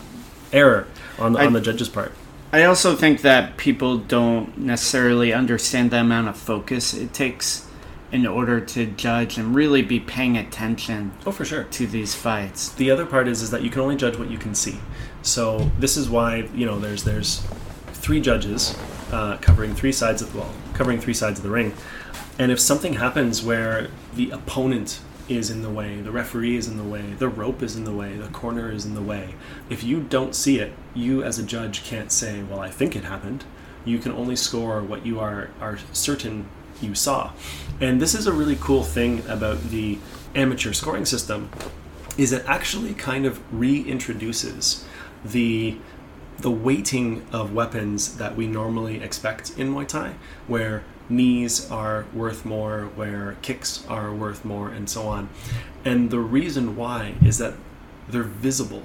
[0.54, 2.13] error on the, I- on the judge's part.
[2.54, 7.65] I also think that people don't necessarily understand the amount of focus it takes
[8.12, 12.71] in order to judge and really be paying attention oh for sure to these fights.
[12.74, 14.80] the other part is is that you can only judge what you can see.
[15.21, 17.45] So this is why you know there's there's
[17.93, 18.78] three judges
[19.12, 21.74] uh, covering three sides of the well, covering three sides of the ring,
[22.38, 26.78] and if something happens where the opponent is in the way, the referee is in
[26.78, 29.36] the way, the rope is in the way, the corner is in the way.
[29.69, 33.04] If you don't see it, you as a judge can't say, "Well, I think it
[33.06, 33.45] happened."
[33.86, 36.45] You can only score what you are are certain
[36.81, 37.31] you saw.
[37.79, 39.97] And this is a really cool thing about the
[40.35, 41.49] amateur scoring system
[42.17, 44.83] is it actually kind of reintroduces
[45.23, 45.77] the
[46.39, 50.15] the weighting of weapons that we normally expect in Muay Thai,
[50.47, 55.29] where knees are worth more, where kicks are worth more, and so on.
[55.85, 57.53] And the reason why is that
[58.09, 58.83] they're visible.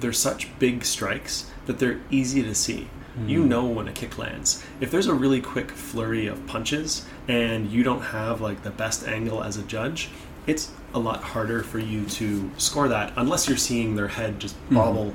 [0.00, 2.88] They're such big strikes that they're easy to see.
[3.26, 3.48] You hmm.
[3.48, 4.64] know when a kick lands.
[4.80, 9.06] If there's a really quick flurry of punches and you don't have like the best
[9.06, 10.10] angle as a judge,
[10.46, 14.56] it's a lot harder for you to score that unless you're seeing their head just
[14.70, 15.14] bobble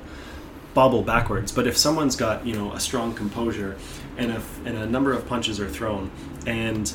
[0.74, 1.52] bobble backwards.
[1.52, 3.78] But if someone's got you know a strong composure
[4.18, 6.12] and a, and a number of punches are thrown
[6.46, 6.92] and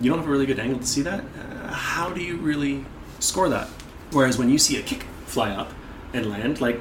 [0.00, 2.84] you don't have a really good angle to see that, uh, how do you really
[3.18, 3.68] score that?
[4.12, 5.72] Whereas when you see a kick fly up
[6.14, 6.80] and land, like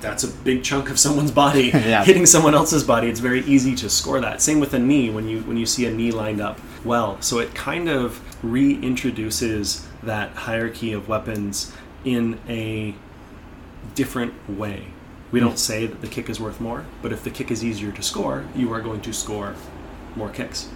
[0.00, 2.04] that's a big chunk of someone's body Yeah.
[2.04, 3.08] hitting someone else's body.
[3.08, 4.42] It's very easy to score that.
[4.42, 7.20] Same with a knee when you when you see a knee lined up well.
[7.20, 11.72] So it kind of reintroduces that hierarchy of weapons
[12.04, 12.94] in a
[13.94, 14.86] different way.
[15.32, 17.90] We don't say that the kick is worth more, but if the kick is easier
[17.92, 19.54] to score, you are going to score
[20.14, 20.68] more kicks.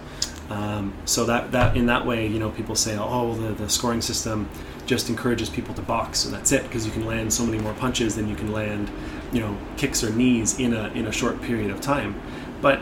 [0.49, 4.01] Um, so that, that in that way, you know, people say, oh, the, the scoring
[4.01, 4.49] system
[4.85, 7.73] just encourages people to box, and that's it, because you can land so many more
[7.75, 8.91] punches than you can land,
[9.31, 12.19] you know, kicks or knees in a in a short period of time.
[12.61, 12.81] But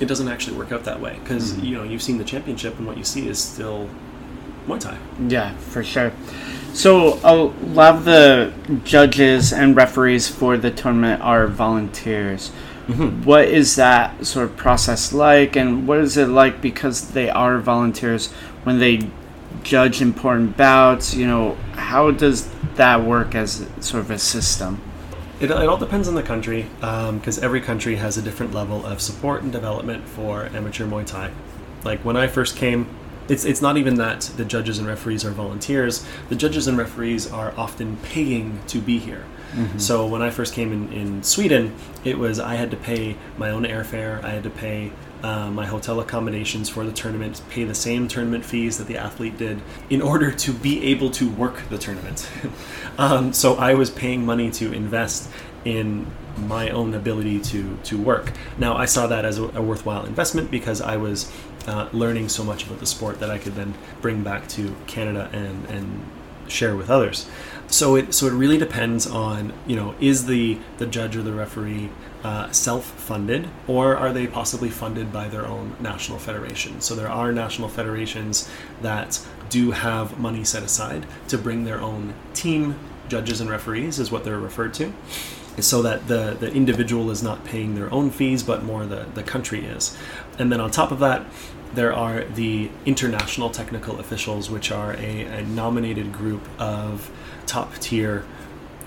[0.00, 1.64] it doesn't actually work out that way, because Mm-hmm.
[1.64, 3.88] you know you've seen the championship, and what you see is still
[4.66, 4.96] Muay Thai.
[5.28, 6.12] Yeah, for sure.
[6.72, 7.34] So a
[7.74, 8.52] lot of the
[8.84, 12.50] judges and referees for the tournament are volunteers.
[13.24, 17.58] What is that sort of process like, and what is it like because they are
[17.58, 18.32] volunteers
[18.64, 19.08] when they
[19.62, 21.14] judge important bouts?
[21.14, 24.80] You know, how does that work as sort of a system?
[25.40, 28.84] It, it all depends on the country, um, because every country has a different level
[28.84, 31.30] of support and development for amateur Muay Thai.
[31.82, 32.86] Like when I first came,
[33.28, 36.04] it's it's not even that the judges and referees are volunteers.
[36.28, 39.24] The judges and referees are often paying to be here.
[39.52, 39.78] Mm-hmm.
[39.78, 41.74] So when I first came in, in Sweden,
[42.04, 45.66] it was I had to pay my own airfare, I had to pay uh, my
[45.66, 50.00] hotel accommodations for the tournament, pay the same tournament fees that the athlete did in
[50.00, 52.28] order to be able to work the tournament.
[52.98, 55.28] um, so I was paying money to invest
[55.64, 56.06] in
[56.36, 58.32] my own ability to to work.
[58.58, 61.30] Now I saw that as a, a worthwhile investment because I was
[61.66, 65.28] uh, learning so much about the sport that I could then bring back to Canada
[65.32, 66.06] and and
[66.48, 67.26] share with others.
[67.66, 71.32] So it so it really depends on you know is the the judge or the
[71.32, 71.90] referee
[72.22, 76.80] uh, self-funded or are they possibly funded by their own national federation?
[76.80, 78.48] So there are national federations
[78.82, 82.78] that do have money set aside to bring their own team
[83.08, 84.92] judges and referees is what they're referred to
[85.58, 89.22] so that the, the individual is not paying their own fees, but more the, the
[89.22, 89.96] country is.
[90.38, 91.26] And then on top of that,
[91.74, 97.10] there are the international technical officials, which are a, a nominated group of
[97.46, 98.24] top tier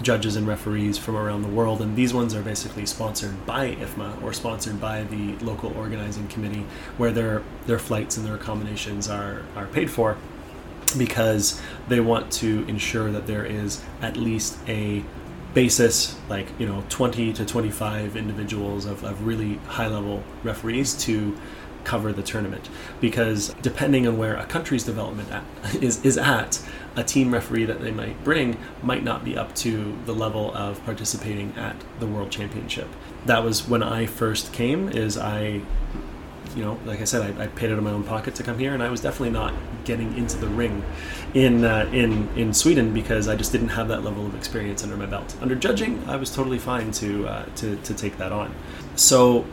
[0.01, 1.81] judges and referees from around the world.
[1.81, 6.65] And these ones are basically sponsored by IFMA or sponsored by the local organizing committee,
[6.97, 10.17] where their, their flights and their accommodations are, are paid for
[10.97, 15.03] because they want to ensure that there is at least a
[15.53, 21.37] basis like you know 20 to 25 individuals of, of really high level referees to
[21.83, 22.69] cover the tournament
[23.01, 25.43] because depending on where a country's development at,
[25.83, 26.61] is, is at
[26.95, 30.83] a team referee that they might bring might not be up to the level of
[30.85, 32.87] participating at the world championship
[33.25, 35.61] that was when i first came is i
[36.55, 38.59] you know, like I said, I, I paid out of my own pocket to come
[38.59, 39.53] here, and I was definitely not
[39.85, 40.83] getting into the ring
[41.33, 44.97] in uh, in in Sweden because I just didn't have that level of experience under
[44.97, 45.35] my belt.
[45.41, 48.53] Under judging, I was totally fine to uh, to to take that on.
[48.95, 49.45] So,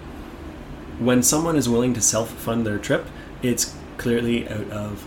[1.00, 3.06] when someone is willing to self fund their trip,
[3.42, 5.04] it's clearly out of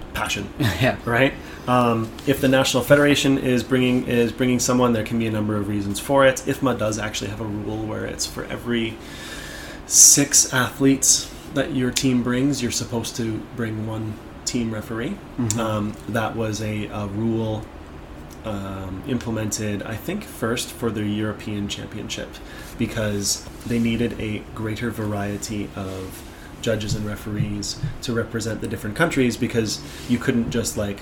[0.14, 0.96] passion yeah.
[1.04, 1.34] right?
[1.66, 5.56] Um, if the national federation is bringing is bringing someone, there can be a number
[5.56, 6.36] of reasons for it.
[6.46, 8.96] IFMA does actually have a rule where it's for every
[9.86, 15.16] six athletes that your team brings, you're supposed to bring one team referee.
[15.58, 17.64] Um, that was a, a rule
[18.44, 22.28] um, implemented, I think, first for the European Championship
[22.78, 26.22] because they needed a greater variety of
[26.62, 31.00] judges and referees to represent the different countries because you couldn't just like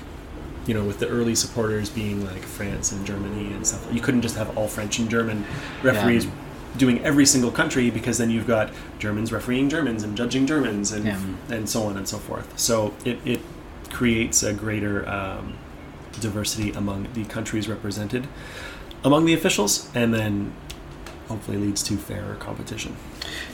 [0.67, 4.21] you know with the early supporters being like France and Germany and stuff you couldn't
[4.21, 5.45] just have all French and German
[5.81, 6.31] referees Yeah.
[6.77, 11.05] doing every single country because then you've got Germans refereeing Germans and judging Germans and
[11.05, 11.19] Yeah.
[11.49, 13.39] and so on and so forth so it, it
[13.89, 15.53] creates a greater um,
[16.19, 18.27] diversity among the countries represented
[19.03, 20.53] among the officials and then
[21.33, 22.95] hopefully leads to fairer competition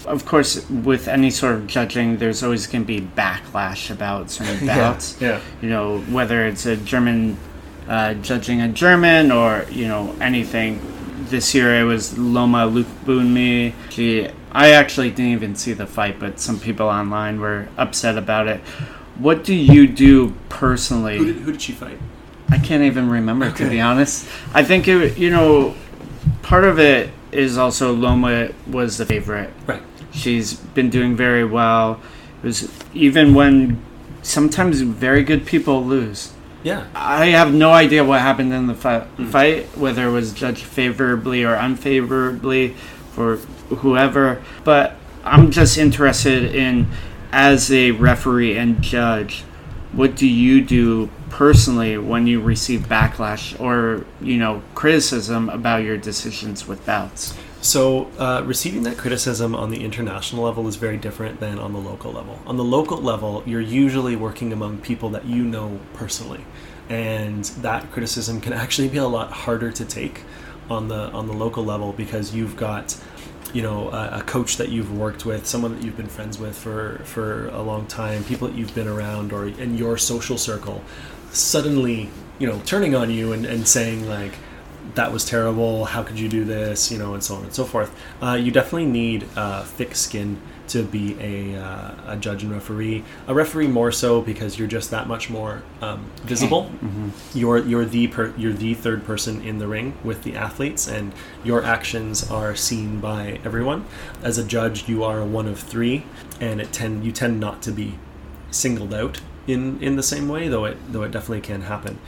[0.06, 4.68] Of course, with any sort of judging, there's always going to be backlash about certain
[4.74, 5.06] bouts.
[5.22, 7.38] yeah You know, whether it's a German
[7.88, 10.80] uh, judging a German or you know anything.
[11.34, 13.74] This year it was Loma Lookboonmee.
[13.90, 18.48] She, I actually didn't even see the fight, but some people online were upset about
[18.48, 18.60] it.
[19.26, 21.18] What do you do personally?
[21.18, 21.98] who did, who did she fight
[22.50, 24.28] I can't even remember to be honest.
[24.54, 25.76] I think it, you know,
[26.42, 29.52] part of it is also Loma was the favorite.
[29.68, 32.02] right She's been doing very well.
[32.44, 33.82] It was even when
[34.22, 36.34] sometimes very good people lose.
[36.64, 39.26] yeah I have no idea what happened in the fi- hmm.
[39.28, 42.76] fight, whether it was judged favorably or unfavorably
[43.14, 43.38] for
[43.84, 44.42] whoever.
[44.64, 46.88] But I'm just interested in,
[47.32, 49.44] as a referee and judge,
[49.92, 55.98] what do you do personally when you receive backlash or you know criticism about your
[55.98, 57.36] decisions with bouts?
[57.62, 61.80] So, uh, receiving that criticism on the international level is very different than on the
[61.80, 62.40] local level.
[62.46, 66.46] On the local level, you're usually working among people that you know personally,
[66.88, 70.24] and that criticism can actually be a lot harder to take
[70.70, 72.96] on the on the local level because you've got
[73.54, 76.58] you know a, a, coach that you've worked with someone that you've been friends with
[76.58, 80.84] for for a long time people that you've been around or in your social circle
[81.32, 84.34] suddenly you know turning on you and, and saying like
[84.96, 85.86] that was terrible.
[85.86, 86.92] How could you do this?
[86.92, 87.96] you know and so on and so forth.
[88.22, 93.04] Uh, you definitely need uh, thick skin to be a, uh, a judge and referee.
[93.28, 96.66] A referee more so because you're just that much more um, visible.
[96.66, 97.10] Mm-hmm.
[97.38, 101.14] You're you're the per, you're the third person in the ring with the athletes, and
[101.44, 103.86] your actions are seen by everyone.
[104.24, 106.06] As a judge, you are one of three,
[106.40, 107.98] and it tend you tend not to be
[108.52, 112.00] singled out in in the same way, though it though it definitely can happen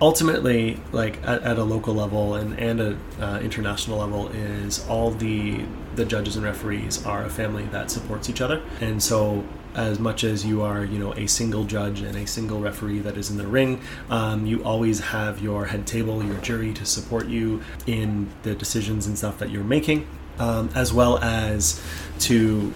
[0.00, 5.10] ultimately like at, at, a local level and and a uh, international level is all
[5.10, 8.62] the the judges and referees are a family that supports each other.
[8.80, 12.60] And so as much as you are you know a single judge and a single
[12.60, 16.72] referee that is in the ring um, you always have your head table your jury
[16.72, 20.06] to support you in the decisions and stuff that you're making
[20.38, 21.82] um, as well as
[22.20, 22.72] to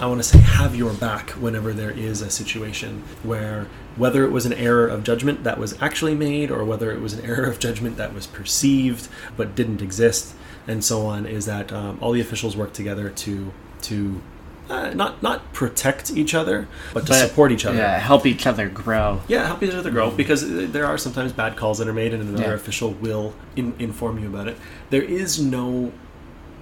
[0.00, 4.30] I want to say have your back whenever there is a situation where whether it
[4.30, 7.44] was an error of judgment that was actually made or whether it was an error
[7.44, 10.34] of judgment that was perceived but didn't exist
[10.66, 13.52] and so on is that um, all the officials work together to
[13.82, 14.20] to
[14.68, 17.76] uh, not not protect each other, but to but, support each other.
[17.76, 19.20] Yeah, help each other grow.
[19.28, 22.22] Yeah, help each other grow because there are sometimes bad calls that are made, and
[22.22, 22.54] another yeah.
[22.54, 24.56] official will in, inform you about it.
[24.88, 25.92] There is no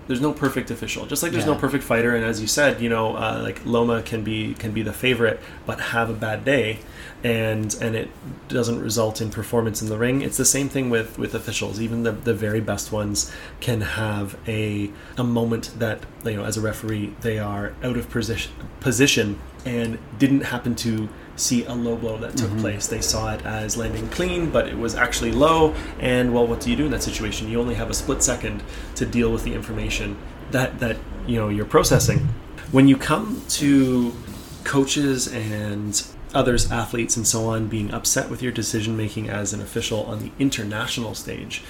[0.07, 1.07] there's no perfect official.
[1.07, 1.53] Just like there's yeah.
[1.53, 4.73] no perfect fighter and as you said you know uh, like Loma can be can
[4.73, 6.81] be the favorite but have a bad day
[7.25, 8.11] and and it
[8.49, 10.23] doesn't result in performance in the ring.
[10.23, 11.81] It's the same thing with with officials.
[11.81, 16.57] Even the, the very best ones can have a a moment that you know as
[16.57, 21.97] a referee they are out of position position and didn't happen to see a low
[21.97, 22.61] blow that took mm-hmm.
[22.61, 22.87] place.
[22.87, 25.75] They saw it as landing clean, but it was actually low.
[25.99, 27.49] And well, what do you do in that situation?
[27.49, 28.63] You only have a split second
[28.97, 30.17] to deal with the information
[30.51, 32.29] that that you know you're processing.
[32.71, 34.13] When you come to
[34.65, 36.03] coaches and
[36.35, 40.21] others, athletes, and so on, being upset with your decision making as an official on
[40.21, 41.63] the international stage,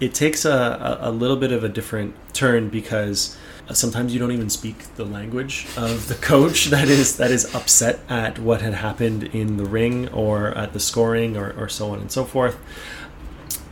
[0.00, 3.36] it takes a, a, a little bit of a different turn because
[3.72, 8.00] sometimes you don't even speak the language of the coach that is that is upset
[8.08, 12.00] at what had happened in the ring or at the scoring or, or so on
[12.00, 12.58] and so forth.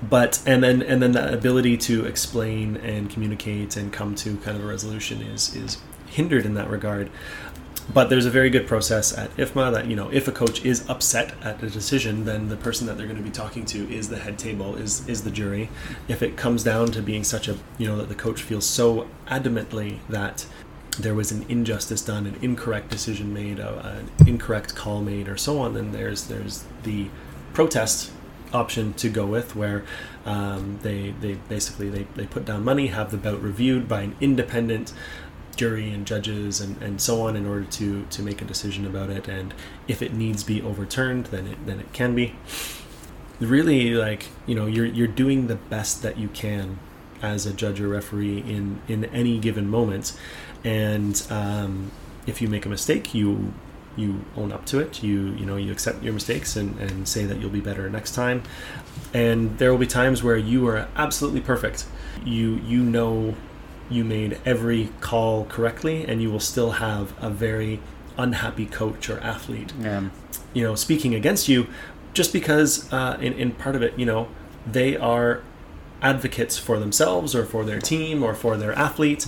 [0.08, 4.56] But and then and then the ability to explain and communicate and come to kind
[4.56, 7.10] of a resolution is is hindered in that regard
[7.92, 10.88] but there's a very good process at IFMA that you know if a coach is
[10.88, 14.08] upset at a decision, then the person that they're going to be talking to is
[14.08, 15.68] the head table, is is the jury.
[16.08, 19.08] If it comes down to being such a you know that the coach feels so
[19.28, 20.46] adamantly that
[20.98, 25.58] there was an injustice done, an incorrect decision made, an incorrect call made, or so
[25.60, 27.08] on, then there's there's the
[27.52, 28.10] protest
[28.52, 29.84] option to go with where
[30.24, 34.16] um, they they basically they, they put down money, have the bout reviewed by an
[34.20, 34.92] independent
[35.56, 39.10] jury and judges and, and so on in order to to make a decision about
[39.10, 39.28] it.
[39.28, 39.54] And
[39.88, 42.34] if it needs be overturned then it then it can be.
[43.40, 46.78] Really like you know you're you're doing the best that you can
[47.22, 50.18] as a judge or referee in in any given moment.
[50.64, 51.92] And um,
[52.26, 53.52] if you make a mistake you
[53.96, 55.02] you own up to it.
[55.02, 58.14] You you know you accept your mistakes and, and say that you'll be better next
[58.14, 58.42] time.
[59.12, 61.86] And there will be times where you are absolutely perfect.
[62.24, 63.34] You you know
[63.90, 67.80] you made every call correctly and you will still have a very
[68.18, 70.08] unhappy coach or athlete yeah.
[70.54, 71.66] you know speaking against you
[72.14, 74.28] just because uh, in, in part of it you know
[74.66, 75.42] they are
[76.02, 79.26] advocates for themselves or for their team or for their athlete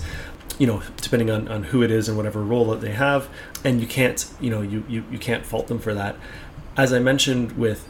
[0.57, 3.29] you know depending on, on who it is and whatever role that they have
[3.63, 6.15] and you can't you know you, you, you can't fault them for that
[6.77, 7.89] as i mentioned with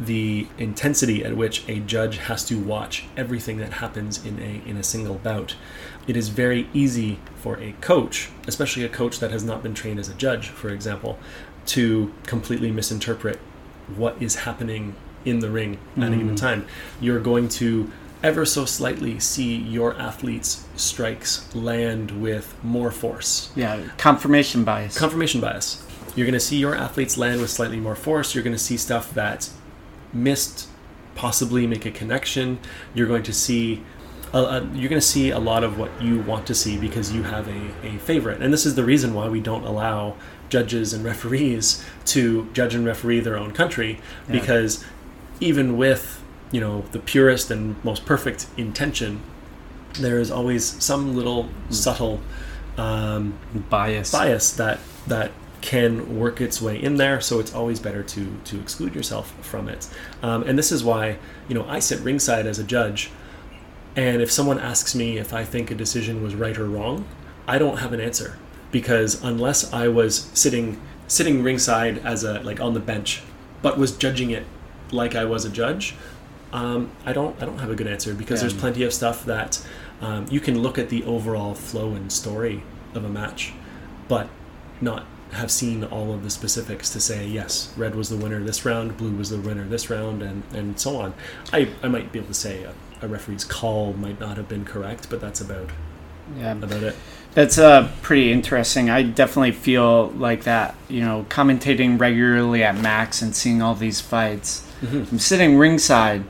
[0.00, 4.76] the intensity at which a judge has to watch everything that happens in a in
[4.76, 5.54] a single bout.
[6.10, 10.00] It is very easy for a coach, especially a coach that has not been trained
[10.00, 11.20] as a judge, for example,
[11.66, 13.38] to completely misinterpret
[13.94, 16.14] what is happening in the ring at mm.
[16.14, 16.66] a given time.
[17.00, 17.92] You're going to
[18.24, 23.52] ever so slightly see your athletes' strikes land with more force.
[23.54, 24.98] Yeah, confirmation bias.
[24.98, 25.80] Confirmation bias.
[26.16, 28.34] You're going to see your athletes land with slightly more force.
[28.34, 29.48] You're going to see stuff that
[30.12, 30.66] missed
[31.14, 32.58] possibly make a connection.
[32.94, 33.84] You're going to see
[34.32, 37.22] uh, you're going to see a lot of what you want to see because you
[37.24, 38.40] have a, a favorite.
[38.42, 40.16] And this is the reason why we don't allow
[40.48, 44.40] judges and referees to judge and referee their own country yeah.
[44.40, 44.84] because
[45.40, 49.22] even with you know the purest and most perfect intention
[50.00, 52.20] there is always some little subtle
[52.76, 53.38] um,
[53.70, 57.20] bias bias that that can work its way in there.
[57.20, 59.88] So it's always better to to exclude yourself from it.
[60.22, 61.18] Um, and this is why
[61.48, 63.10] you know I sit ringside as a judge,
[63.96, 67.04] and if someone asks me if I think a decision was right or wrong,
[67.46, 68.38] I don't have an answer
[68.70, 73.22] because unless I was sitting sitting ringside as a like on the bench,
[73.62, 74.44] but was judging it
[74.92, 75.94] like I was a judge,
[76.52, 78.48] um, I don't I don't have a good answer because Yeah.
[78.48, 79.60] there's plenty of stuff that
[80.00, 82.62] um, you can look at the overall flow and story
[82.94, 83.52] of a match,
[84.08, 84.28] but
[84.80, 88.64] not have seen all of the specifics to say yes, red was the winner this
[88.64, 91.12] round, blue was the winner this round, and and so on.
[91.52, 92.72] I I might be able to say a,
[93.02, 95.70] a referee's call might not have been correct, but that's about
[96.36, 96.96] yeah about it.
[97.32, 98.90] That's uh, pretty interesting.
[98.90, 104.00] I definitely feel like that, you know, commentating regularly at Max and seeing all these
[104.00, 104.66] fights.
[104.82, 106.24] I'm sitting ringside,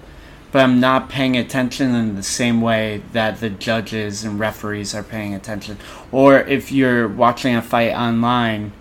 [0.52, 5.02] but I'm not paying attention in the same way that the judges and referees are
[5.02, 5.78] paying attention.
[6.12, 8.72] Or if you're watching a fight online,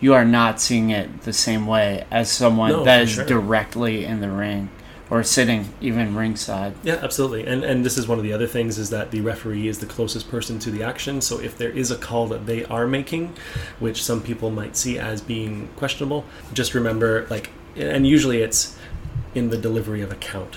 [0.00, 3.26] you are not seeing it the same way as someone No, that is sure.
[3.26, 4.70] directly in the ring
[5.10, 6.74] or sitting even ringside.
[6.82, 7.46] Yeah, absolutely.
[7.46, 9.86] And and this is one of the other things is that the referee is the
[9.86, 11.20] closest person to the action.
[11.20, 13.34] So if there is a call that they are making,
[13.78, 18.76] which some people might see as being questionable, just remember like and usually it's
[19.34, 20.56] in the delivery of a count.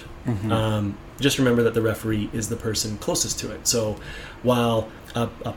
[0.52, 3.68] Um, just remember that the referee is the person closest to it.
[3.68, 4.00] So
[4.44, 5.54] while a, a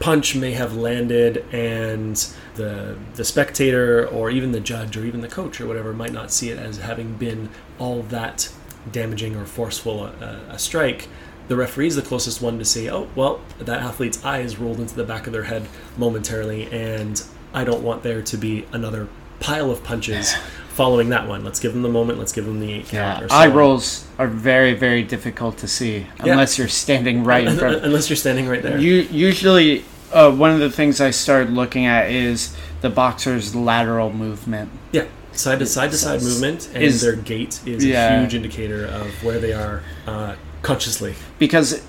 [0.00, 5.28] punch may have landed and the the spectator or even the judge or even the
[5.28, 8.52] coach or whatever might not see it as having been all that
[8.90, 11.08] damaging or forceful a, a strike.
[11.46, 14.94] The referee is the closest one to say oh well that athlete's eyes rolled into
[14.94, 15.68] the back of their head
[15.98, 17.22] momentarily and
[17.52, 19.08] i don't want there to be another
[19.40, 20.34] pile of punches
[20.74, 24.06] following that one let's give them the moment let's give them the Yeah, eye rolls
[24.18, 27.84] are very, very difficult to see unless you're standing right in front.
[27.84, 31.86] unless you're standing right there You usually uh, one of the things I started looking
[31.86, 34.70] at is the boxer's lateral movement.
[34.92, 38.14] Yeah, side to side to side movement, and is- their gait is Yeah.
[38.14, 41.14] a huge indicator of where they are uh, consciously.
[41.38, 41.82] because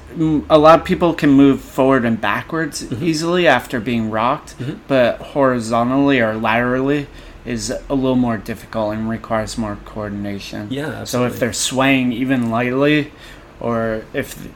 [0.49, 3.03] a lot of people can move forward and backwards Mm-hmm.
[3.03, 4.55] easily after being rocked,
[4.87, 7.07] but horizontally or laterally
[7.45, 10.67] is a little more difficult and requires more coordination.
[10.71, 11.05] Yeah, Absolutely.
[11.05, 13.11] So if they're swaying even lightly,
[13.59, 14.47] or if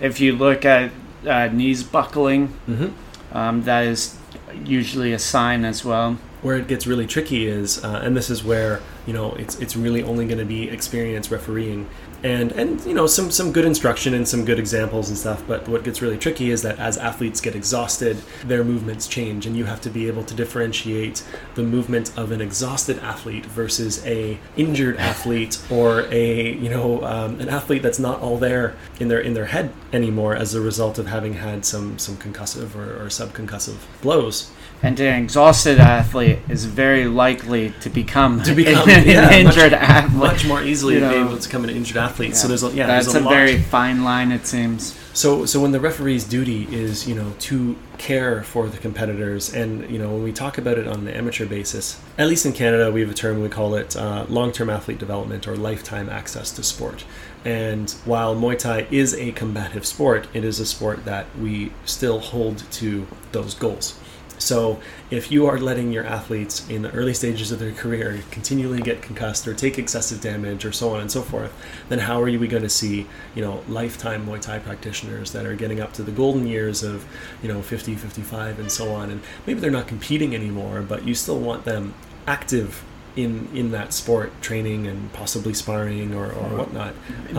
[0.00, 0.90] if you look at
[1.26, 2.92] uh, knees buckling, Mhm.
[3.32, 4.16] um, that is
[4.64, 6.16] usually a sign as well.
[6.40, 9.76] Where it gets really tricky is, uh, and this is where you know it's it's
[9.76, 11.86] really only going to be experienced refereeing,
[12.22, 15.42] and and you know some some good instruction and some good examples and stuff.
[15.46, 19.56] But what gets really tricky is that as athletes get exhausted, their movements change, and
[19.56, 21.22] you have to be able to differentiate
[21.54, 27.40] the movement of an exhausted athlete versus a injured athlete or a you know um,
[27.40, 30.98] an athlete that's not all there in their in their head anymore as a result
[30.98, 34.50] of having had some some concussive or, or subconcussive blows.
[34.80, 39.72] And an exhausted athlete is very likely to become, To become, an, yeah, much- injured
[39.72, 40.16] athlete.
[40.16, 42.36] much more easily You know, able to become an injured athlete.
[42.36, 44.96] So there's a, yeah, that's there's a, a, very fine line, it seems.
[45.14, 49.90] So so when the referee's duty is you know to care for the competitors, and
[49.90, 52.92] you know when we talk about it on an amateur basis, at least in Canada
[52.92, 56.62] we have a term we call it uh, long-term athlete development or lifetime access to
[56.62, 57.04] sport.
[57.44, 62.20] And while Muay Thai is a combative sport, it is a sport that we still
[62.20, 63.98] hold to those goals.
[64.38, 64.80] So
[65.10, 69.02] if you are letting your athletes in the early stages of their career continually get
[69.02, 71.52] concussed or take excessive damage or so on and so forth,
[71.88, 75.54] then how are we going to see, you know, lifetime Muay Thai practitioners that are
[75.54, 77.04] getting up to the golden years of,
[77.42, 81.14] you know, 50, 55 and so on and maybe they're not competing anymore, but you
[81.14, 81.94] still want them
[82.26, 82.84] active
[83.16, 86.94] in in that sport, training and possibly sparring or, or whatnot.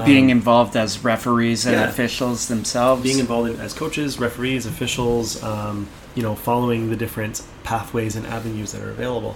[0.05, 1.87] Being Um, involved as referees and yeah.
[1.87, 3.01] officials themselves.
[3.03, 8.25] being involved in, as coaches, referees, officials, um, you know, following the different pathways and
[8.25, 9.35] avenues that are available.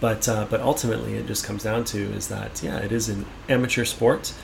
[0.00, 3.26] But uh, but ultimately, it just comes down to is that yeah, it is an
[3.48, 4.34] amateur sport.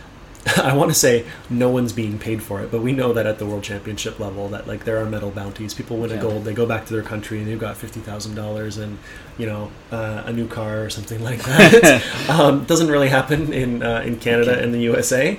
[0.56, 3.38] I want to say no one's being paid for it, but we know that at
[3.38, 5.74] the world championship level, that like there are medal bounties.
[5.74, 8.36] People win a gold, they go back to their country, and they've got fifty thousand
[8.36, 8.98] dollars and
[9.36, 12.02] you know uh, a new car or something like that.
[12.30, 15.38] um, doesn't really happen in uh, in Canada and the USA,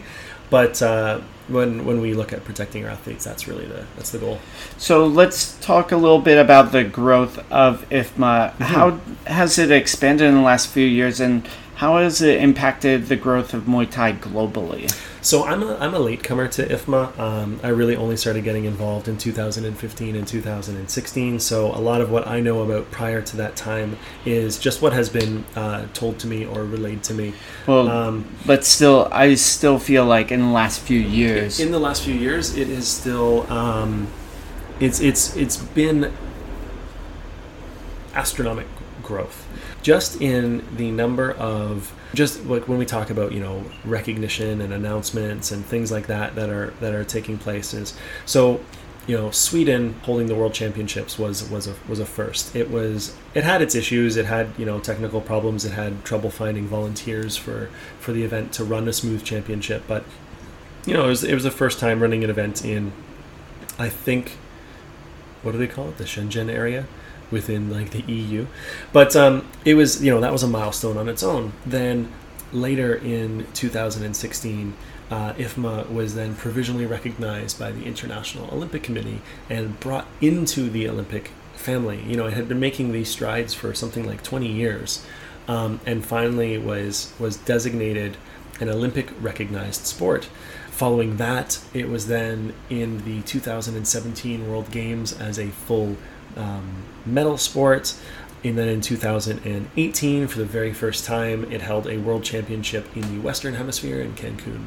[0.52, 1.22] but uh,
[1.52, 4.40] when when we look at protecting our athletes, that's really the that's the goal.
[4.78, 8.52] So let's talk a little bit about the growth of IFMA.
[8.52, 8.64] Mm-hmm.
[8.64, 13.16] How has it expanded in the last few years, and how has it impacted the
[13.16, 14.92] growth of Muay Thai globally?
[15.24, 17.18] So I'm a, I'm a latecomer to IFMA.
[17.20, 21.40] Um, I really only started getting involved in 2015 and 2016.
[21.40, 24.94] So a lot of what I know about prior to that time is just what
[24.94, 27.34] has been uh, told to me or relayed to me.
[27.68, 31.80] Well, Um, but still, I still feel like in the last few years, in the
[31.80, 34.08] last few years, it is still um,
[34.80, 36.12] it's it's it's been
[38.16, 38.70] astronomical
[39.04, 39.48] growth
[39.84, 44.74] just in the number of just like when we talk about you know recognition and
[44.74, 47.98] announcements and things like that that are that are taking places.
[48.26, 48.62] So
[49.08, 52.56] you know Sweden holding the world championships was was a was a first.
[52.56, 54.18] It was it had its issues.
[54.18, 55.66] It had you know technical problems.
[55.66, 59.84] It had trouble finding volunteers for for the event to run a smooth championship.
[59.88, 60.04] But
[60.86, 62.92] you know it was it was the first time running an event in
[63.80, 64.38] I think
[65.44, 65.98] what do they call it?
[65.98, 66.86] The Schengen area
[67.32, 68.46] within like the EU
[68.92, 72.12] but um, it was you know that was a milestone on its own then
[72.52, 74.74] later in 2016
[75.10, 80.88] uh, IFMA was then provisionally recognized by the International Olympic Committee and brought into the
[80.88, 82.02] Olympic family.
[82.08, 85.06] You know, it had been making these strides for something like 20 years,
[85.50, 88.16] um, and finally was was designated
[88.62, 90.30] an Olympic recognized sport.
[90.70, 95.98] Following that, it was then in the 2017 World Games as a full
[96.38, 97.94] um, medal sport.
[98.44, 103.02] And then in 2018, for the very first time, it held a world championship in
[103.16, 104.66] the Western Hemisphere in Cancun,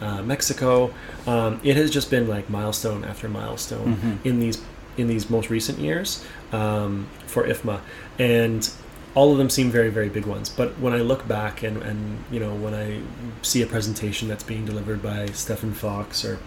[0.00, 0.92] uh, Mexico.
[1.26, 4.26] Um, it has just been like milestone after milestone Mhm.
[4.26, 4.58] in these
[4.96, 7.80] in these most recent years um, for IFMA,
[8.16, 8.70] and
[9.16, 10.48] all of them seem very very big ones.
[10.48, 13.00] But when I look back and and you know when I
[13.42, 16.38] see a presentation that's being delivered by Stephan Fox or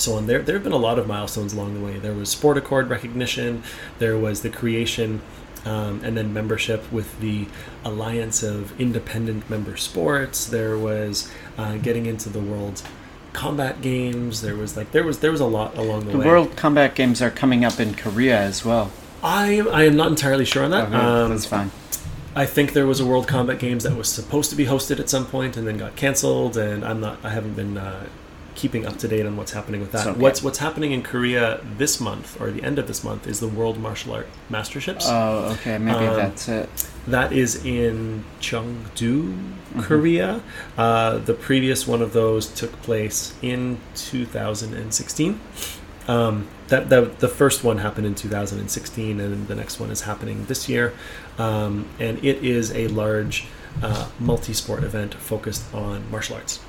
[0.00, 0.26] so on.
[0.26, 1.98] There, there have been a lot of milestones along the way.
[1.98, 3.62] There was Sport Accord recognition.
[3.98, 5.20] There was the creation
[5.64, 7.46] um, and then membership with the
[7.84, 10.46] Alliance of Independent Member Sports.
[10.46, 12.82] There was uh, getting into the World
[13.32, 14.42] Combat Games.
[14.42, 16.26] There was like there was there was a lot along the, the way.
[16.26, 18.90] World Combat Games are coming up in Korea as well.
[19.22, 20.88] I I am not entirely sure on that.
[20.88, 21.70] Okay, Um, that's fine.
[22.36, 25.08] I think there was a World Combat Games that was supposed to be hosted at
[25.08, 27.18] some point and then got canceled, and I'm not.
[27.24, 28.06] I haven't been uh,
[28.54, 30.06] keeping up to date on what's happening with that.
[30.06, 30.18] Okay.
[30.20, 33.48] What's What's happening in Korea this month or the end of this month is the
[33.48, 35.06] World Martial Art Masterships.
[35.08, 36.68] Oh, okay, maybe Um, that's it.
[37.08, 39.34] that is in Chungju,
[39.74, 39.80] Mm-hmm.
[39.80, 40.40] Korea.
[40.78, 45.40] Uh, the previous one of those took place in 2016.
[46.06, 50.44] Um, that, that the first one happened in 2016, and the next one is happening
[50.46, 50.92] this year.
[51.38, 53.46] Um, and it is a large
[53.82, 56.60] uh, multi-sport event focused on martial arts.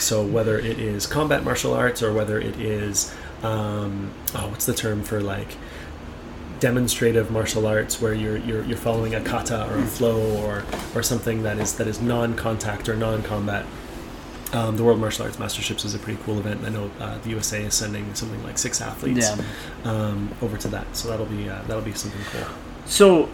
[0.00, 4.74] So whether it is combat martial arts or whether it is um, oh, what's the
[4.74, 5.56] term for like
[6.60, 10.64] demonstrative martial arts where you're you're, you're following a kata or a flow or
[10.94, 13.66] or something that is that is non-contact or non-combat.
[14.52, 16.64] Um, the World Martial Arts Masterships is a pretty cool event.
[16.64, 19.42] I know uh, the USA is sending something like six athletes Yeah.
[19.90, 22.46] um, over to that, so that'll be uh, that'll be something cool.
[22.86, 23.24] So,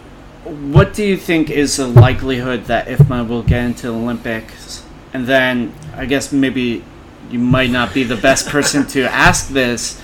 [0.43, 4.83] what do you think is the likelihood that IFMA will get into the Olympics?
[5.13, 6.83] And then, I guess maybe
[7.29, 9.99] you might not be the best person to ask this.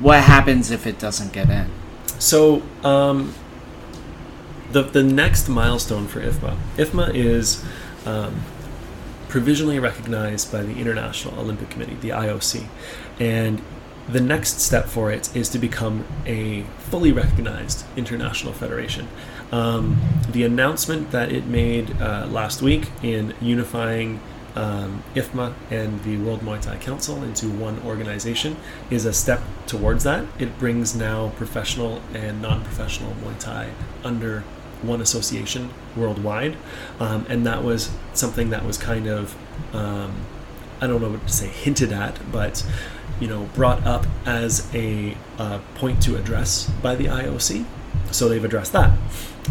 [0.00, 1.70] What happens if it doesn't get in?
[2.18, 3.34] So um,
[4.72, 7.64] the the next milestone for IFMA, IFMA is
[8.04, 8.42] um,
[9.28, 12.66] provisionally recognized by the International Olympic Committee, the IOC,
[13.20, 13.62] and
[14.08, 19.08] the next step for it is to become a fully recognized international federation.
[19.52, 20.00] Um,
[20.30, 24.20] the announcement that it made uh, last week in unifying
[24.54, 28.56] um, IFMA and the World Muay Thai Council into one organization
[28.90, 30.26] is a step towards that.
[30.38, 33.70] It brings now professional and non professional Muay Thai
[34.04, 34.44] under
[34.82, 36.56] one association worldwide.
[37.00, 39.34] Um, and that was something that was kind of,
[39.74, 40.12] um,
[40.80, 42.66] I don't know what to say, hinted at, but
[43.20, 47.64] you know, brought up as a uh, point to address by the IOC.
[48.10, 48.98] So they've addressed that.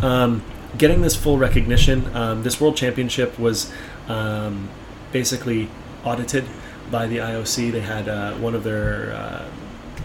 [0.02, 0.44] Um,
[0.78, 3.72] getting this full recognition, um, this World Championship was
[4.08, 4.70] um,
[5.12, 5.70] basically
[6.04, 6.46] audited
[6.90, 7.72] by the IOC.
[7.72, 9.46] They had uh, one of their uh,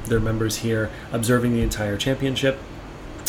[0.07, 2.59] their members here observing the entire championship,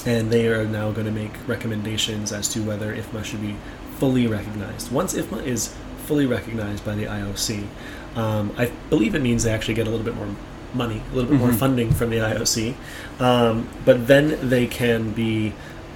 [0.06, 3.56] and they are now going to make recommendations as to whether IFMA should be
[3.98, 4.92] fully recognized.
[4.92, 5.74] Once IFMA is
[6.06, 7.66] fully recognized by the IOC,
[8.16, 10.30] um, I believe it means they actually get a little bit more
[10.74, 11.56] money, a little bit more Mhm.
[11.56, 12.76] funding from the IOC,
[13.20, 15.54] um, but then they can be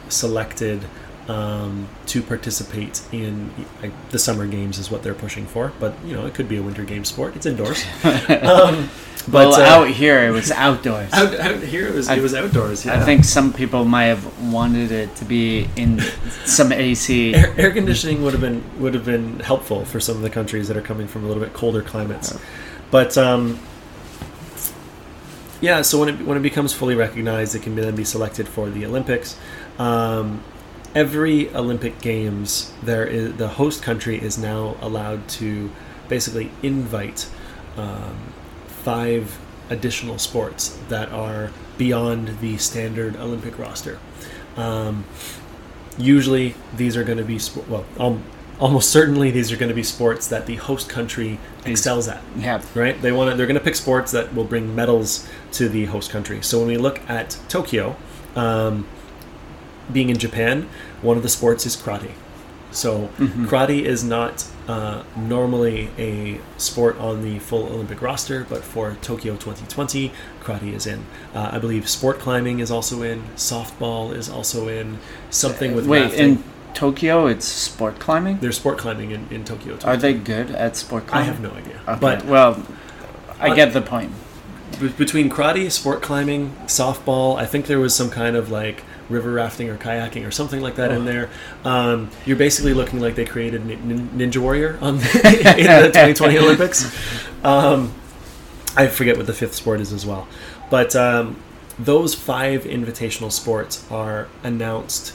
[0.09, 0.81] selected
[1.27, 3.51] um, to participate in
[3.81, 5.71] like, the summer games is what they're pushing for.
[5.79, 7.35] But you know, it could be a winter game sport.
[7.35, 7.83] It's indoors.
[8.03, 8.89] um,
[9.27, 11.13] but well, uh, out here it was outdoors.
[11.13, 12.85] out, out here it was I- it was outdoors.
[12.85, 12.99] Yeah.
[12.99, 15.99] I think some people might have wanted it to be in
[16.45, 17.35] some AC.
[17.35, 20.67] air, air conditioning would have been would have been helpful for some of the countries
[20.69, 22.37] that are coming from a little bit colder climates.
[22.89, 23.59] But um,
[25.61, 28.69] yeah, so when it when it becomes fully recognized, it can then be selected for
[28.69, 29.37] the Olympics.
[29.77, 30.43] Um,
[30.95, 35.71] every Olympic Games, there is the host country is now allowed to
[36.09, 37.29] basically invite
[37.77, 38.17] um,
[38.67, 39.39] five
[39.69, 43.99] additional sports that are beyond the standard Olympic roster.
[44.57, 45.05] Um,
[45.97, 48.23] usually, these are going to be sp- well, um,
[48.59, 52.21] almost certainly these are going to be sports that the host country excels at.
[52.37, 52.61] Yeah.
[52.75, 53.01] Right?
[53.01, 56.11] They want to, they're going to pick sports that will bring medals to the host
[56.11, 56.41] country.
[56.41, 57.95] So when we look at Tokyo,
[58.35, 58.85] um,
[59.93, 60.67] being in Japan,
[61.01, 62.11] one of the sports is karate.
[62.71, 68.95] So karate is not uh, normally a sport on the full Olympic roster, but for
[69.01, 70.11] Tokyo 2020,
[70.41, 71.03] karate is in.
[71.33, 73.23] Uh, I believe sport climbing is also in.
[73.35, 74.99] Softball is also in.
[75.29, 76.19] Something with Wait, rafting.
[76.19, 78.39] in Tokyo, it's sport climbing.
[78.39, 79.77] There's sport climbing in, in Tokyo.
[79.83, 81.29] Are they good at sport climbing?
[81.29, 81.81] I have no idea.
[81.87, 81.99] Okay.
[81.99, 82.63] But well,
[83.39, 84.13] I get the point.
[84.79, 89.31] be- between karate, sport climbing, softball, I think there was some kind of like river
[89.31, 91.29] rafting or kayaking or something like that in there.
[91.63, 96.37] Um, you're basically looking like they created Nin- Nin- Ninja Warrior on in the 2020
[96.39, 96.85] Olympics.
[97.43, 97.93] Um,
[98.75, 100.27] I forget what the fifth sport is as well,
[100.69, 101.35] but um,
[101.77, 105.13] those five invitational sports are announced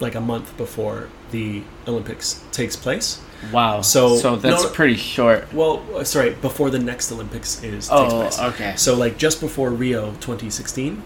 [0.00, 3.22] like a month before the Olympics takes place.
[3.52, 3.80] Wow.
[3.80, 5.52] so- so that's no- pretty short.
[5.52, 8.74] Well, uh, sorry, before the next Olympics is takes Oh, okay.
[8.76, 11.02] So, like just before Rio 2016,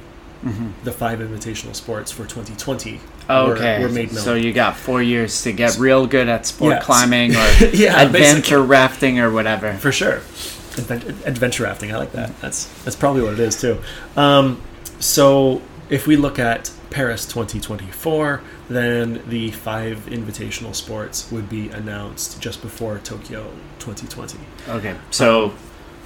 [0.47, 0.85] Mm-hmm.
[0.85, 3.83] the five invitational sports for 2020 Oh, were, okay.
[3.83, 4.23] were made known.
[4.23, 8.01] So you got four years to get real good at sport Yeah, climbing or Yeah,
[8.01, 9.75] adventure rafting or whatever.
[9.75, 10.19] for sure,
[10.79, 11.93] Advent- adventure rafting.
[11.93, 12.39] I like that.
[12.41, 13.79] That's that's probably what it is too.
[14.17, 14.63] Um,
[15.01, 22.41] so, if we look at Paris 2024, then the five invitational sports would be announced
[22.41, 24.39] just before Tokyo 2020.
[24.69, 24.95] Okay.
[25.11, 25.55] So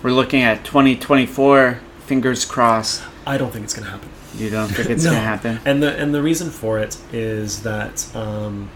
[0.03, 1.80] we're looking at 2024.
[2.07, 3.03] Fingers crossed.
[3.31, 4.09] I don't think it's going to happen.
[4.37, 5.11] You don't think it's No.
[5.11, 5.61] gonna happen?
[5.64, 8.70] And the and the reason for it is that um,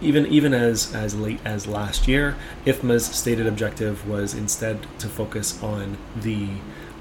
[0.00, 5.60] even even as as late as last year, IFMA's stated objective was instead to focus
[5.62, 6.48] on the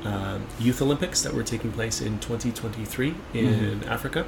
[0.03, 4.25] um, Youth Olympics that were taking place in 2023 in Africa.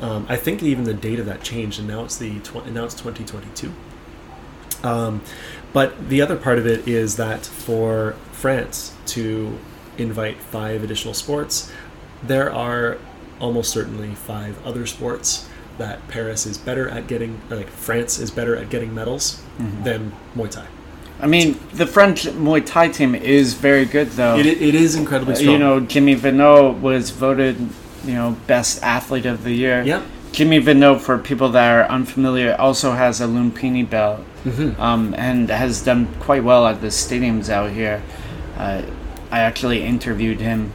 [0.00, 2.84] Um, I think even the date of that changed, and now it's the tw- now
[2.84, 3.72] it's 2022.
[4.84, 5.22] Um,
[5.72, 9.58] but the other part of it is that for France to
[9.98, 11.70] invite five additional sports,
[12.22, 12.98] there are
[13.40, 18.56] almost certainly five other sports that Paris is better at getting, like France is better
[18.56, 19.40] at getting medals
[19.84, 20.66] than Muay Thai.
[21.20, 24.36] I mean, the French Muay Thai team is very good, though.
[24.36, 25.52] It, it is incredibly Uh, strong.
[25.52, 27.56] You know, Jimmy Vienot was voted,
[28.04, 29.82] you know, best athlete of the year.
[29.82, 30.02] Yep.
[30.32, 34.80] Jimmy Vienot, for people that are unfamiliar, also has a Lumpini belt Mm-hmm.
[34.80, 38.00] um, and has done quite well at the stadiums out here.
[38.56, 38.82] Uh,
[39.30, 40.72] I actually interviewed him,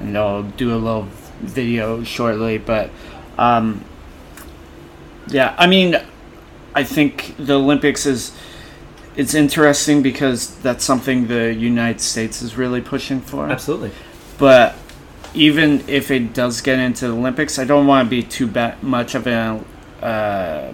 [0.00, 1.08] and I'll do a little
[1.40, 2.58] video shortly.
[2.58, 2.90] But
[3.38, 3.84] um,
[5.28, 5.96] yeah, I mean,
[6.74, 8.36] I think the Olympics is
[9.16, 13.48] it's interesting because that's something the United States is really pushing for.
[13.48, 13.92] Absolutely.
[14.38, 14.74] But
[15.34, 18.76] even if it does get into the Olympics, I don't want to be too ba-
[18.82, 19.60] much of a
[20.02, 20.72] uh,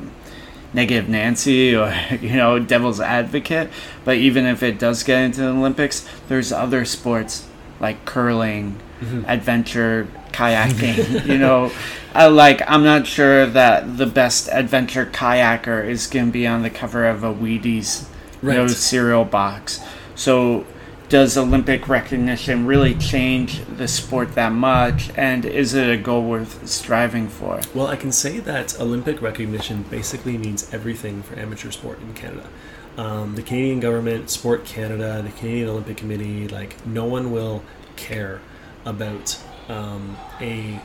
[0.72, 3.70] negative Nancy or you know devil's advocate.
[4.04, 7.46] But even if it does get into the Olympics, there's other sports
[7.80, 8.78] like curling,
[9.26, 11.26] adventure kayaking.
[11.26, 11.72] you know,
[12.14, 16.70] uh, like I'm not sure that the best adventure kayaker is gonna be on the
[16.70, 18.06] cover of a Wheaties
[18.42, 19.80] you know, cereal box.
[20.14, 20.66] So
[21.10, 25.10] does Olympic recognition really change the sport that much?
[25.16, 27.60] And is it a goal worth striving for?
[27.74, 32.48] Well, I can say that Olympic recognition basically means everything for amateur sport in Canada.
[32.96, 37.64] Um, the Canadian government, Sport Canada, the Canadian Olympic Committee, like no one will
[37.96, 38.40] care
[38.84, 39.36] about
[39.68, 40.80] um, a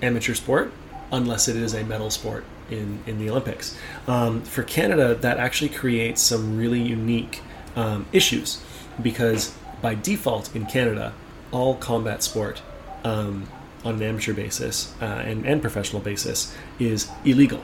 [0.00, 0.72] amateur sport
[1.10, 3.76] unless it is a medal sport in, in the Olympics.
[4.06, 7.42] Um, for Canada, that actually creates some really unique
[7.74, 8.62] um, issues
[9.02, 11.12] because by default in Canada,
[11.52, 12.62] all combat sport
[13.04, 13.48] um,
[13.84, 17.62] on an amateur basis uh, and, and professional basis is illegal.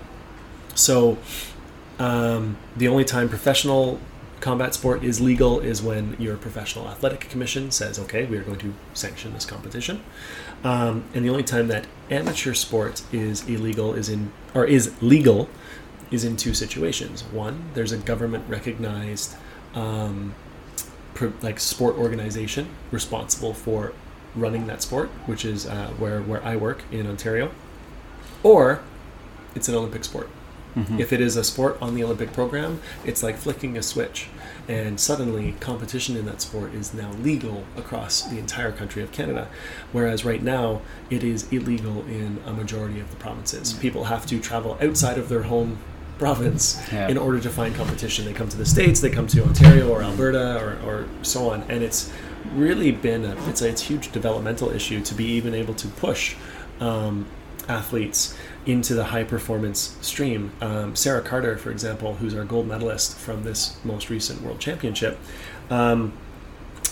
[0.74, 1.18] So
[1.99, 3.99] um, the only time professional
[4.41, 8.59] combat sport is legal is when your professional athletic commission says, okay, we are going
[8.59, 10.03] to sanction this competition.
[10.64, 15.49] Um, and the only time that amateur sport is illegal is in, or is legal,
[16.11, 17.22] is in two situations.
[17.22, 19.37] One, there's a government recognized,
[19.74, 20.35] um,
[21.43, 23.93] like sport organization responsible for
[24.35, 27.51] running that sport, which is uh, where where I work in Ontario,
[28.43, 28.81] or
[29.55, 30.29] it's an Olympic sport.
[30.75, 30.99] Mhm.
[30.99, 34.29] If it is a sport on the Olympic program, it's like flicking a switch.
[34.69, 39.49] And suddenly, competition in that sport is now legal across the entire country of Canada.
[39.91, 43.75] Whereas right now, it is illegal in a majority of the provinces.
[43.75, 45.77] People have to travel outside of their home
[46.23, 47.09] province Yeah.
[47.09, 48.25] in order to find competition.
[48.25, 51.62] They come to the States, they come to Ontario or Alberta or, or so on.
[51.68, 52.12] And it's
[52.55, 56.37] really been a, it's a, it's huge developmental issue to be even able to push
[56.79, 57.27] um,
[57.68, 60.53] athletes into the high performance stream.
[60.61, 65.18] Um, Sarah Carter, for example, who's our gold medalist from this most recent world championship,
[65.70, 66.12] um,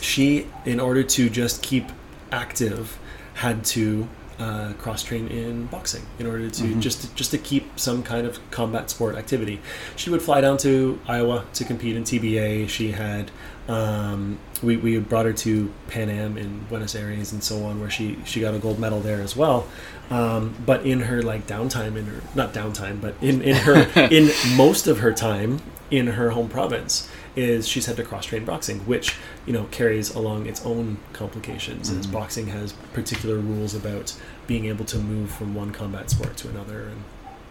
[0.00, 1.86] she, in order to just keep
[2.32, 2.98] active,
[3.34, 4.08] had to
[4.40, 6.80] uh, cross train in boxing in order to Mhm.
[6.80, 9.60] just to, just to keep some kind of combat sport activity.
[9.96, 12.68] She would fly down to Iowa to compete in TBA.
[12.68, 13.30] She had
[13.68, 17.90] um, we, we brought her to Pan Am in Buenos Aires and so on, where
[17.90, 19.66] she she got a gold medal there as well.
[20.10, 24.30] Um, but in her like downtime, in her not downtime, but in in her in
[24.56, 25.60] most of her time
[25.90, 29.14] in her home province is she's had to cross train boxing, which
[29.46, 31.90] you know carries along its own complications.
[31.90, 32.12] As Mhm.
[32.12, 34.14] boxing has particular rules about
[34.46, 37.02] being able to move from one combat sport to another, and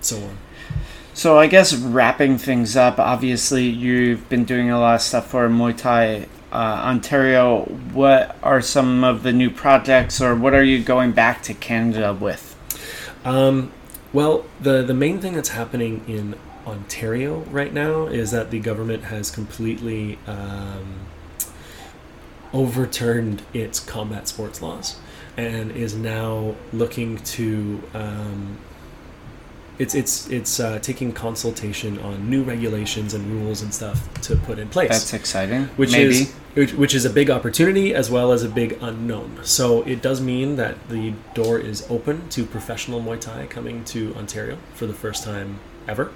[0.01, 0.37] so on.
[1.13, 5.49] So I guess wrapping things up, obviously you've been doing a lot of stuff for
[5.49, 7.61] Muay Thai uh, Ontario.
[7.93, 12.13] What are some of the new projects, or what are you going back to Canada
[12.13, 12.55] with?
[13.25, 13.71] Um,
[14.13, 19.05] well, the the main thing that's happening in Ontario right now is that the government
[19.05, 21.07] has completely um,
[22.53, 24.97] overturned its combat sports laws
[25.37, 28.57] and is now looking to um,
[29.79, 34.59] it's it's it's uh, taking consultation on new regulations and rules and stuff to put
[34.59, 35.65] in place That's exciting.
[35.77, 36.21] which Maybe.
[36.21, 39.39] is which, which is a big opportunity as well as a big unknown.
[39.43, 44.13] So it does mean that the door is open to professional Muay Thai coming to
[44.15, 45.59] Ontario for the first time
[45.89, 46.11] ever.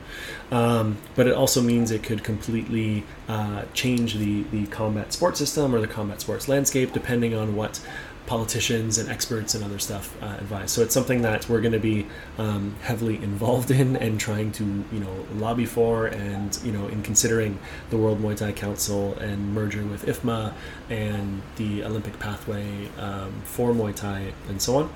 [0.52, 5.74] Um, but it also means it could completely uh, change the the combat sports system
[5.74, 7.82] or the combat sports landscape depending on what
[8.26, 10.72] politicians and experts and other stuff uh, advise.
[10.72, 12.08] So it's something that we're going to be
[12.38, 17.04] um, heavily involved in and trying to you know lobby for, and you know in
[17.04, 17.60] considering
[17.90, 20.54] the World Muay Thai Council and merging with IFMA
[20.90, 24.90] and the Olympic pathway um, for Muay Thai and so on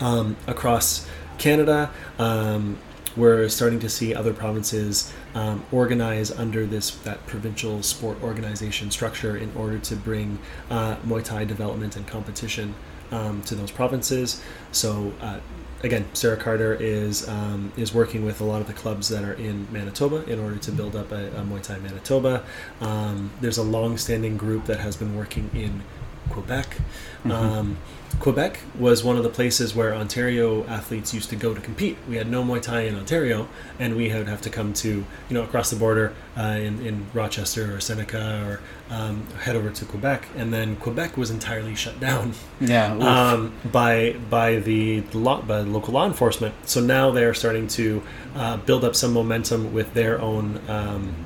[0.00, 1.06] um, across
[1.38, 1.90] Canada.
[3.16, 9.36] We're starting to see other provinces um, organize under this that provincial sport organization structure
[9.36, 10.38] in order to bring
[10.70, 12.74] uh, Muay Thai development and competition
[13.10, 14.42] um, to those provinces.
[14.72, 15.12] So.
[15.20, 15.40] Uh,
[15.82, 19.34] Again, Sarah Carter is um, is working with a lot of the clubs that are
[19.34, 22.42] in Manitoba in order to build up a, a Muay Thai Manitoba.
[22.80, 25.82] Um, there's a long-standing group that has been working in
[26.30, 26.78] Quebec.
[27.24, 27.30] Mhm.
[27.30, 27.76] Um,
[28.20, 31.96] Quebec was one of the places where Ontario athletes used to go to compete.
[32.08, 33.48] We had no Muay Thai in Ontario,
[33.78, 37.06] and we would have to come to you know across the border uh, in in
[37.12, 38.60] Rochester or Seneca or
[38.94, 42.92] um, head over to Quebec, and then Quebec was entirely shut down yeah.
[42.94, 46.54] um, by by the law, by local law enforcement.
[46.64, 48.02] So now they're starting to
[48.34, 51.25] uh, build up some momentum with their own um,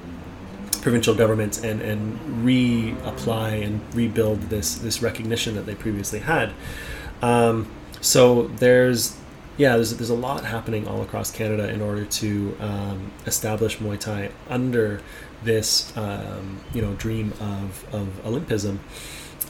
[0.81, 6.53] provincial governments and and reapply and rebuild this this recognition that they previously had.
[7.23, 7.71] Um,
[8.01, 9.17] so there's
[9.57, 14.01] yeah, there's, there's a lot happening all across Canada in order to um, establish Muay
[14.01, 15.03] Thai under
[15.43, 18.79] this um, you know dream of, of Olympism.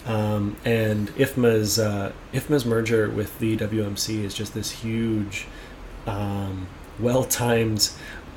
[0.06, 5.46] Um, and IFMA's uh, IFMA's merger with the WMC is just this huge,
[6.06, 6.66] um,
[6.98, 7.90] well-timed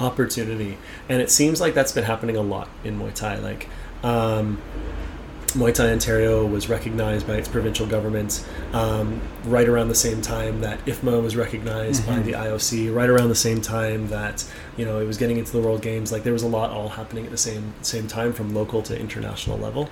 [0.04, 0.78] opportunity,
[1.10, 3.39] and it seems like that's been happening a lot in Muay Thai.
[3.39, 3.68] Like
[4.04, 4.62] um,
[5.54, 8.43] Muay Thai Ontario was recognized by its provincial government
[8.74, 12.26] um, right around the same time that IFMA was recognized by Mhm.
[12.26, 12.89] the IOC.
[12.93, 14.43] Right around the same time that
[14.78, 16.12] you know it was getting into the World Games.
[16.12, 18.99] Like there was a lot all happening at the same same time from local to
[18.99, 19.89] international level.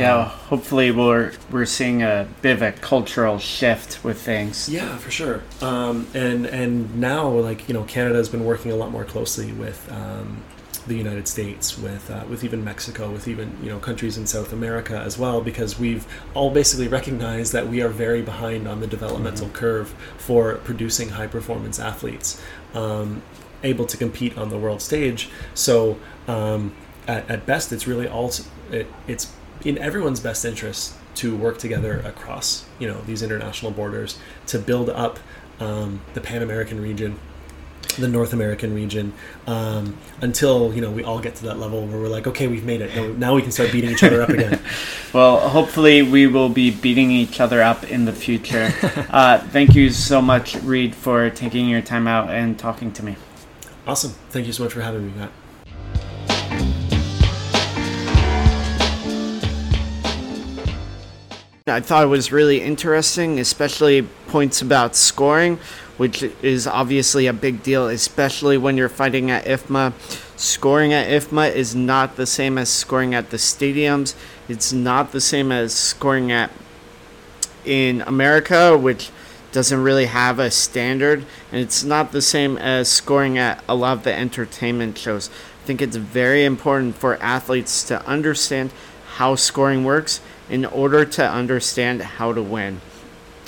[0.00, 0.28] Yeah.
[0.28, 4.68] Hopefully, we're we're seeing a bit of a cultural shift with things.
[4.68, 5.42] Yeah, for sure.
[5.60, 9.52] Um, and and now, like you know, Canada has been working a lot more closely
[9.52, 10.42] with um,
[10.86, 14.52] the United States, with uh, with even Mexico, with even you know countries in South
[14.52, 18.86] America as well, because we've all basically recognized that we are very behind on the
[18.86, 22.40] developmental curve for producing high performance athletes,
[22.74, 23.22] um,
[23.62, 25.28] able to compete on the world stage.
[25.54, 26.74] So um,
[27.06, 28.32] at, at best, it's really all
[28.70, 29.32] it, it's
[29.64, 34.88] in everyone's best interest to work together across you know these international borders to build
[34.90, 35.18] up
[35.60, 37.18] um, the Pan American region,
[37.98, 39.12] the North American region,
[39.46, 42.64] um, until you know we all get to that level where we're like, okay, we've
[42.64, 43.18] made it.
[43.18, 44.60] Now, we can start beating each other up again.
[45.12, 48.72] Well, hopefully, we will be beating each other up in the future.
[49.10, 53.16] uh, thank you so much, Reed, for taking your time out and talking to me.
[53.88, 54.12] Awesome.
[54.28, 55.32] Thank you so much for having me, Matt.
[61.70, 65.58] I thought it was really interesting, especially points about scoring,
[65.96, 69.92] which is obviously a big deal, especially when you're fighting at IFMA.
[70.38, 74.14] Scoring at IFMA is not the same as scoring at the stadiums.
[74.48, 76.50] It's not the same as scoring at
[77.64, 79.10] in America, which
[79.52, 83.98] doesn't really have a standard, and it's not the same as scoring at a lot
[83.98, 85.28] of the entertainment shows.
[85.62, 88.72] I think it's very important for athletes to understand
[89.16, 90.20] how scoring works
[90.50, 92.80] in order to understand how to win.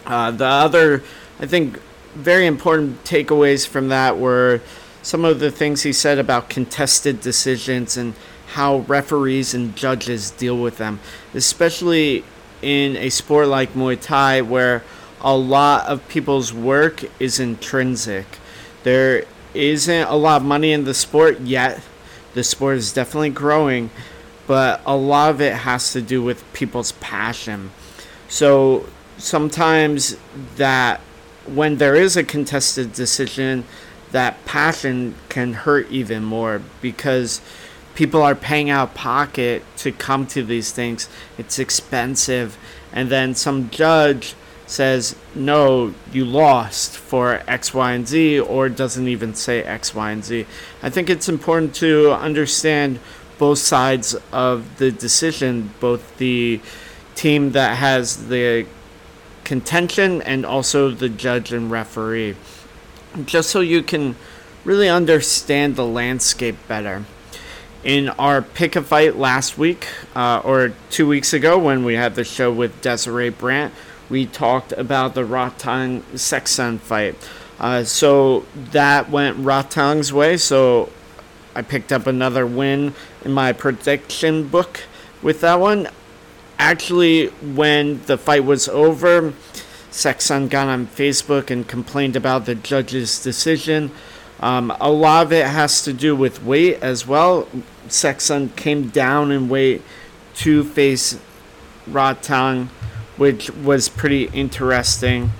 [0.07, 1.03] Uh, the other,
[1.38, 1.78] I think,
[2.14, 4.61] very important takeaways from that were
[5.03, 8.14] some of the things he said about contested decisions and
[8.53, 11.00] how referees and judges deal with them,
[11.34, 12.24] especially
[12.61, 14.84] in a sport like Muay Thai where
[15.20, 18.26] a lot of people's work is intrinsic.
[18.82, 19.24] There
[19.55, 21.80] isn't a lot of money in the sport yet.
[22.34, 23.90] The sport is definitely growing,
[24.47, 27.70] but a lot of it has to do with people's passion.
[28.28, 28.86] So
[29.18, 30.16] sometimes
[30.57, 31.01] that
[31.47, 33.64] when there is a contested decision,
[34.11, 37.40] that passion can hurt even more because
[37.95, 41.09] people are paying out pocket to come to these things.
[41.38, 42.57] It's expensive.
[42.93, 44.34] And then some judge
[44.66, 50.11] says, no, you lost for X, Y, and Z, or doesn't even say X, Y,
[50.11, 50.47] and Z.
[50.82, 52.99] I think it's important to understand
[53.39, 56.61] both sides of the decision, both the
[57.14, 58.66] team that has the
[59.45, 62.37] contention and also the judge and referee,
[63.24, 64.16] just so you can
[64.64, 67.05] really understand the landscape better.
[67.85, 72.14] In our pick a fight last week, uh, or two weeks ago, when we had
[72.14, 73.74] the show with Desiree Brandt,
[74.09, 77.16] we talked about the Rodtang Saeksan fight.
[77.59, 80.37] Uh, so that went Rodtang's way.
[80.37, 80.91] So
[81.55, 82.94] I picked up another win
[83.24, 84.84] in my prediction book
[85.22, 85.88] with that one.
[86.59, 89.34] Actually, when the fight was over,
[89.90, 93.90] Saeksan got on Facebook and complained about the judge's decision.
[94.40, 97.46] Um, a lot of it has to do with weight as well.
[97.88, 99.82] Saeksan came down in weight
[100.36, 101.18] to face
[101.88, 102.68] Rodtang,
[103.16, 105.32] which was pretty interesting.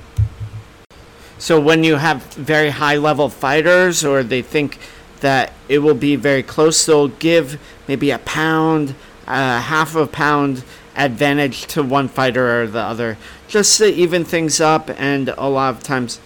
[1.39, 4.79] So when you have very high level fighters or they think
[5.23, 6.85] that it will be very close.
[6.85, 7.59] They'll give
[7.89, 8.95] maybe a pound,
[9.27, 10.65] uh, half a pound
[10.95, 13.17] advantage to one fighter or the other,
[13.49, 16.21] just to even things up and a lot of times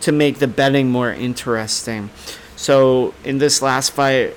[0.00, 2.10] to make the betting more interesting.
[2.56, 4.36] So in this last fight,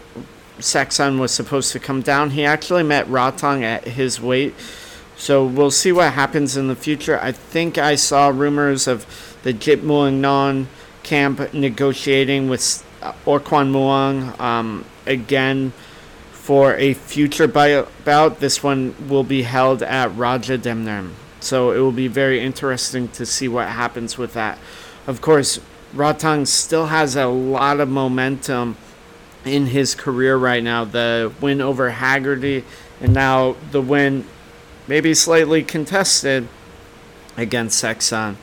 [0.60, 2.32] Saeksan was supposed to come down.
[2.32, 4.53] He actually met Rodtang at his weight.
[5.18, 7.20] So we'll see what happens in the future.
[7.22, 9.06] I think I saw rumors of
[9.43, 10.68] the Jitmuangnon
[11.03, 12.84] camp negotiating with
[13.26, 13.39] Or.
[13.39, 15.74] Kwanmuang um, again
[16.32, 18.39] for a future bout.
[18.39, 21.12] This one will be held at Rajadamnern.
[21.39, 24.58] So it will be very interesting to see what happens with that.
[25.08, 25.60] Of course,
[25.93, 28.78] Rodtang still has a lot of momentum
[29.45, 30.84] in his career right now.
[30.86, 32.64] The win over Haggerty,
[32.99, 34.26] and now the win,
[34.88, 36.47] maybe slightly contested,
[37.38, 38.36] against Saeksan.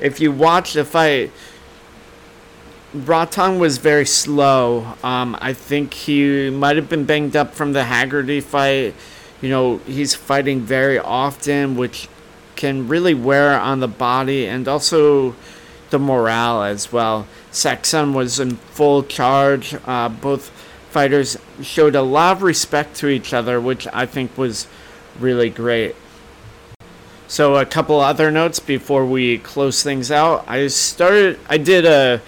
[0.00, 1.32] If you watch the fight,
[2.94, 4.94] Rodtang was very slow.
[5.04, 8.94] Um, I think he might have been banged up from the Haggerty fight.
[9.40, 12.08] You know, he's fighting very often, which
[12.56, 15.36] can really wear on the body and also
[15.90, 17.28] the morale as well.
[17.52, 19.74] Saeksan was in full charge.
[19.86, 20.50] Uh, both
[20.90, 24.66] fighters showed a lot of respect to each other, which I think was
[25.20, 25.94] really great.
[27.28, 30.44] So, a couple other notes before we close things out.
[30.48, 32.20] I started, I did a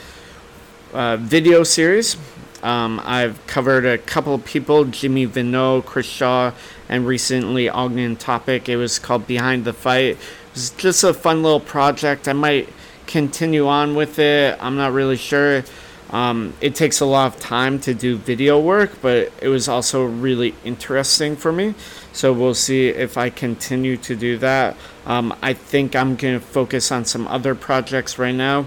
[0.92, 2.16] uh, video series.
[2.62, 6.52] Um, I've covered a couple of people, Jimmy Vienot, Chris Shaw,
[6.88, 8.68] and recently Ognjen Topic.
[8.68, 10.16] It was called Behind the Fight.
[10.16, 10.18] It
[10.54, 12.28] was just a fun little project.
[12.28, 12.68] I might
[13.06, 14.56] continue on with it.
[14.60, 15.64] I'm not really sure.
[16.10, 20.04] Um, it takes a lot of time to do video work, but it was also
[20.04, 21.74] really interesting for me.
[22.12, 24.76] So we'll see if I continue to do that.
[25.06, 28.66] Um, I think I'm going to focus on some other projects right now.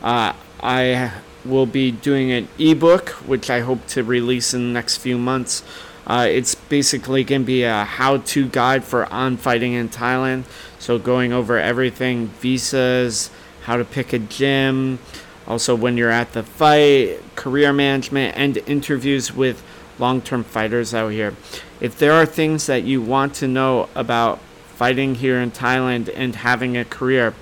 [0.00, 1.12] Uh, I
[1.44, 5.62] will be doing an ebook, which I hope to release in the next few months.
[6.06, 10.44] Uh, it's basically going to be a how to guide for on fighting in Thailand.
[10.78, 13.30] So, going over everything visas,
[13.62, 14.98] how to pick a gym,
[15.46, 19.62] also when you're at the fight, career management, and interviews with
[19.98, 21.34] long term fighters out here.
[21.80, 24.40] If there are things that you want to know about
[24.76, 27.34] fighting here in Thailand and having a career,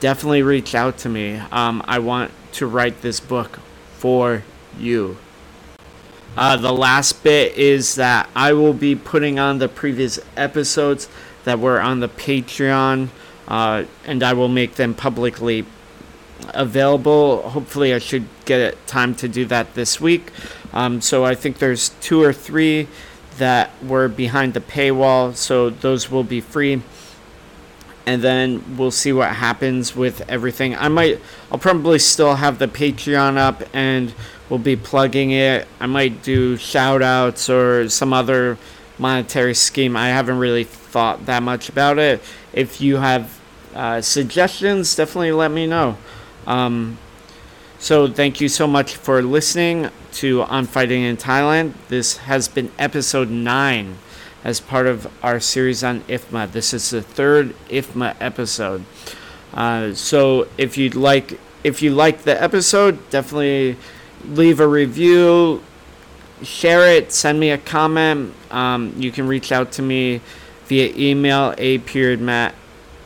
[0.00, 1.36] definitely reach out to me.
[1.52, 3.58] Um, I want to write this book
[3.98, 4.42] for
[4.78, 5.16] you.
[6.36, 11.08] Uh, the last bit is that I will be putting on the previous episodes
[11.44, 13.08] that were on the Patreon,
[13.46, 15.64] uh, and I will make them publicly
[16.48, 17.48] available.
[17.50, 20.32] Hopefully, I should get time to do that this week.
[20.72, 22.88] Um, so I think there's two or three
[23.38, 26.82] that were behind the paywall, so those will be free.
[28.06, 30.76] And then we'll see what happens with everything.
[30.76, 34.12] I might, I'll probably still have the Patreon up and
[34.48, 35.66] we'll be plugging it.
[35.80, 38.58] I might do shout outs or some other
[38.98, 39.96] monetary scheme.
[39.96, 42.22] I haven't really thought that much about it.
[42.52, 43.40] If you have
[43.74, 45.96] uh, suggestions, definitely let me know.
[46.46, 46.98] Um,
[47.78, 51.74] so, thank you so much for listening to On Fighting in Thailand.
[51.88, 53.98] This has been episode 9
[54.44, 56.52] as part of our series on IFMA.
[56.52, 58.84] This is the third IFMA episode.
[59.52, 63.76] Uh, so, if you'd like, if you like the episode, definitely
[64.28, 65.62] leave a review,
[66.42, 68.34] share it, send me a comment.
[68.50, 70.20] Um, you can reach out to me
[70.66, 72.54] via email a period matt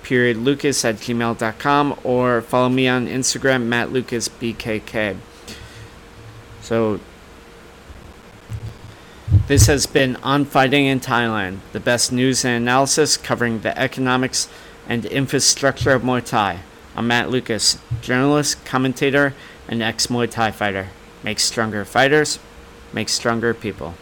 [0.03, 5.17] period lucas at gmail.com or follow me on Instagram matt lucas bkk.
[6.63, 7.01] So
[9.47, 14.49] this has been On Fighting in Thailand, the best news and analysis covering the economics
[14.89, 16.61] and infrastructure of Muay Thai.
[16.97, 19.35] I'm Matt Lucas, journalist, commentator,
[19.69, 20.89] and ex Muay Thai fighter.
[21.23, 22.39] Make stronger fighters,
[22.93, 23.95] make stronger people.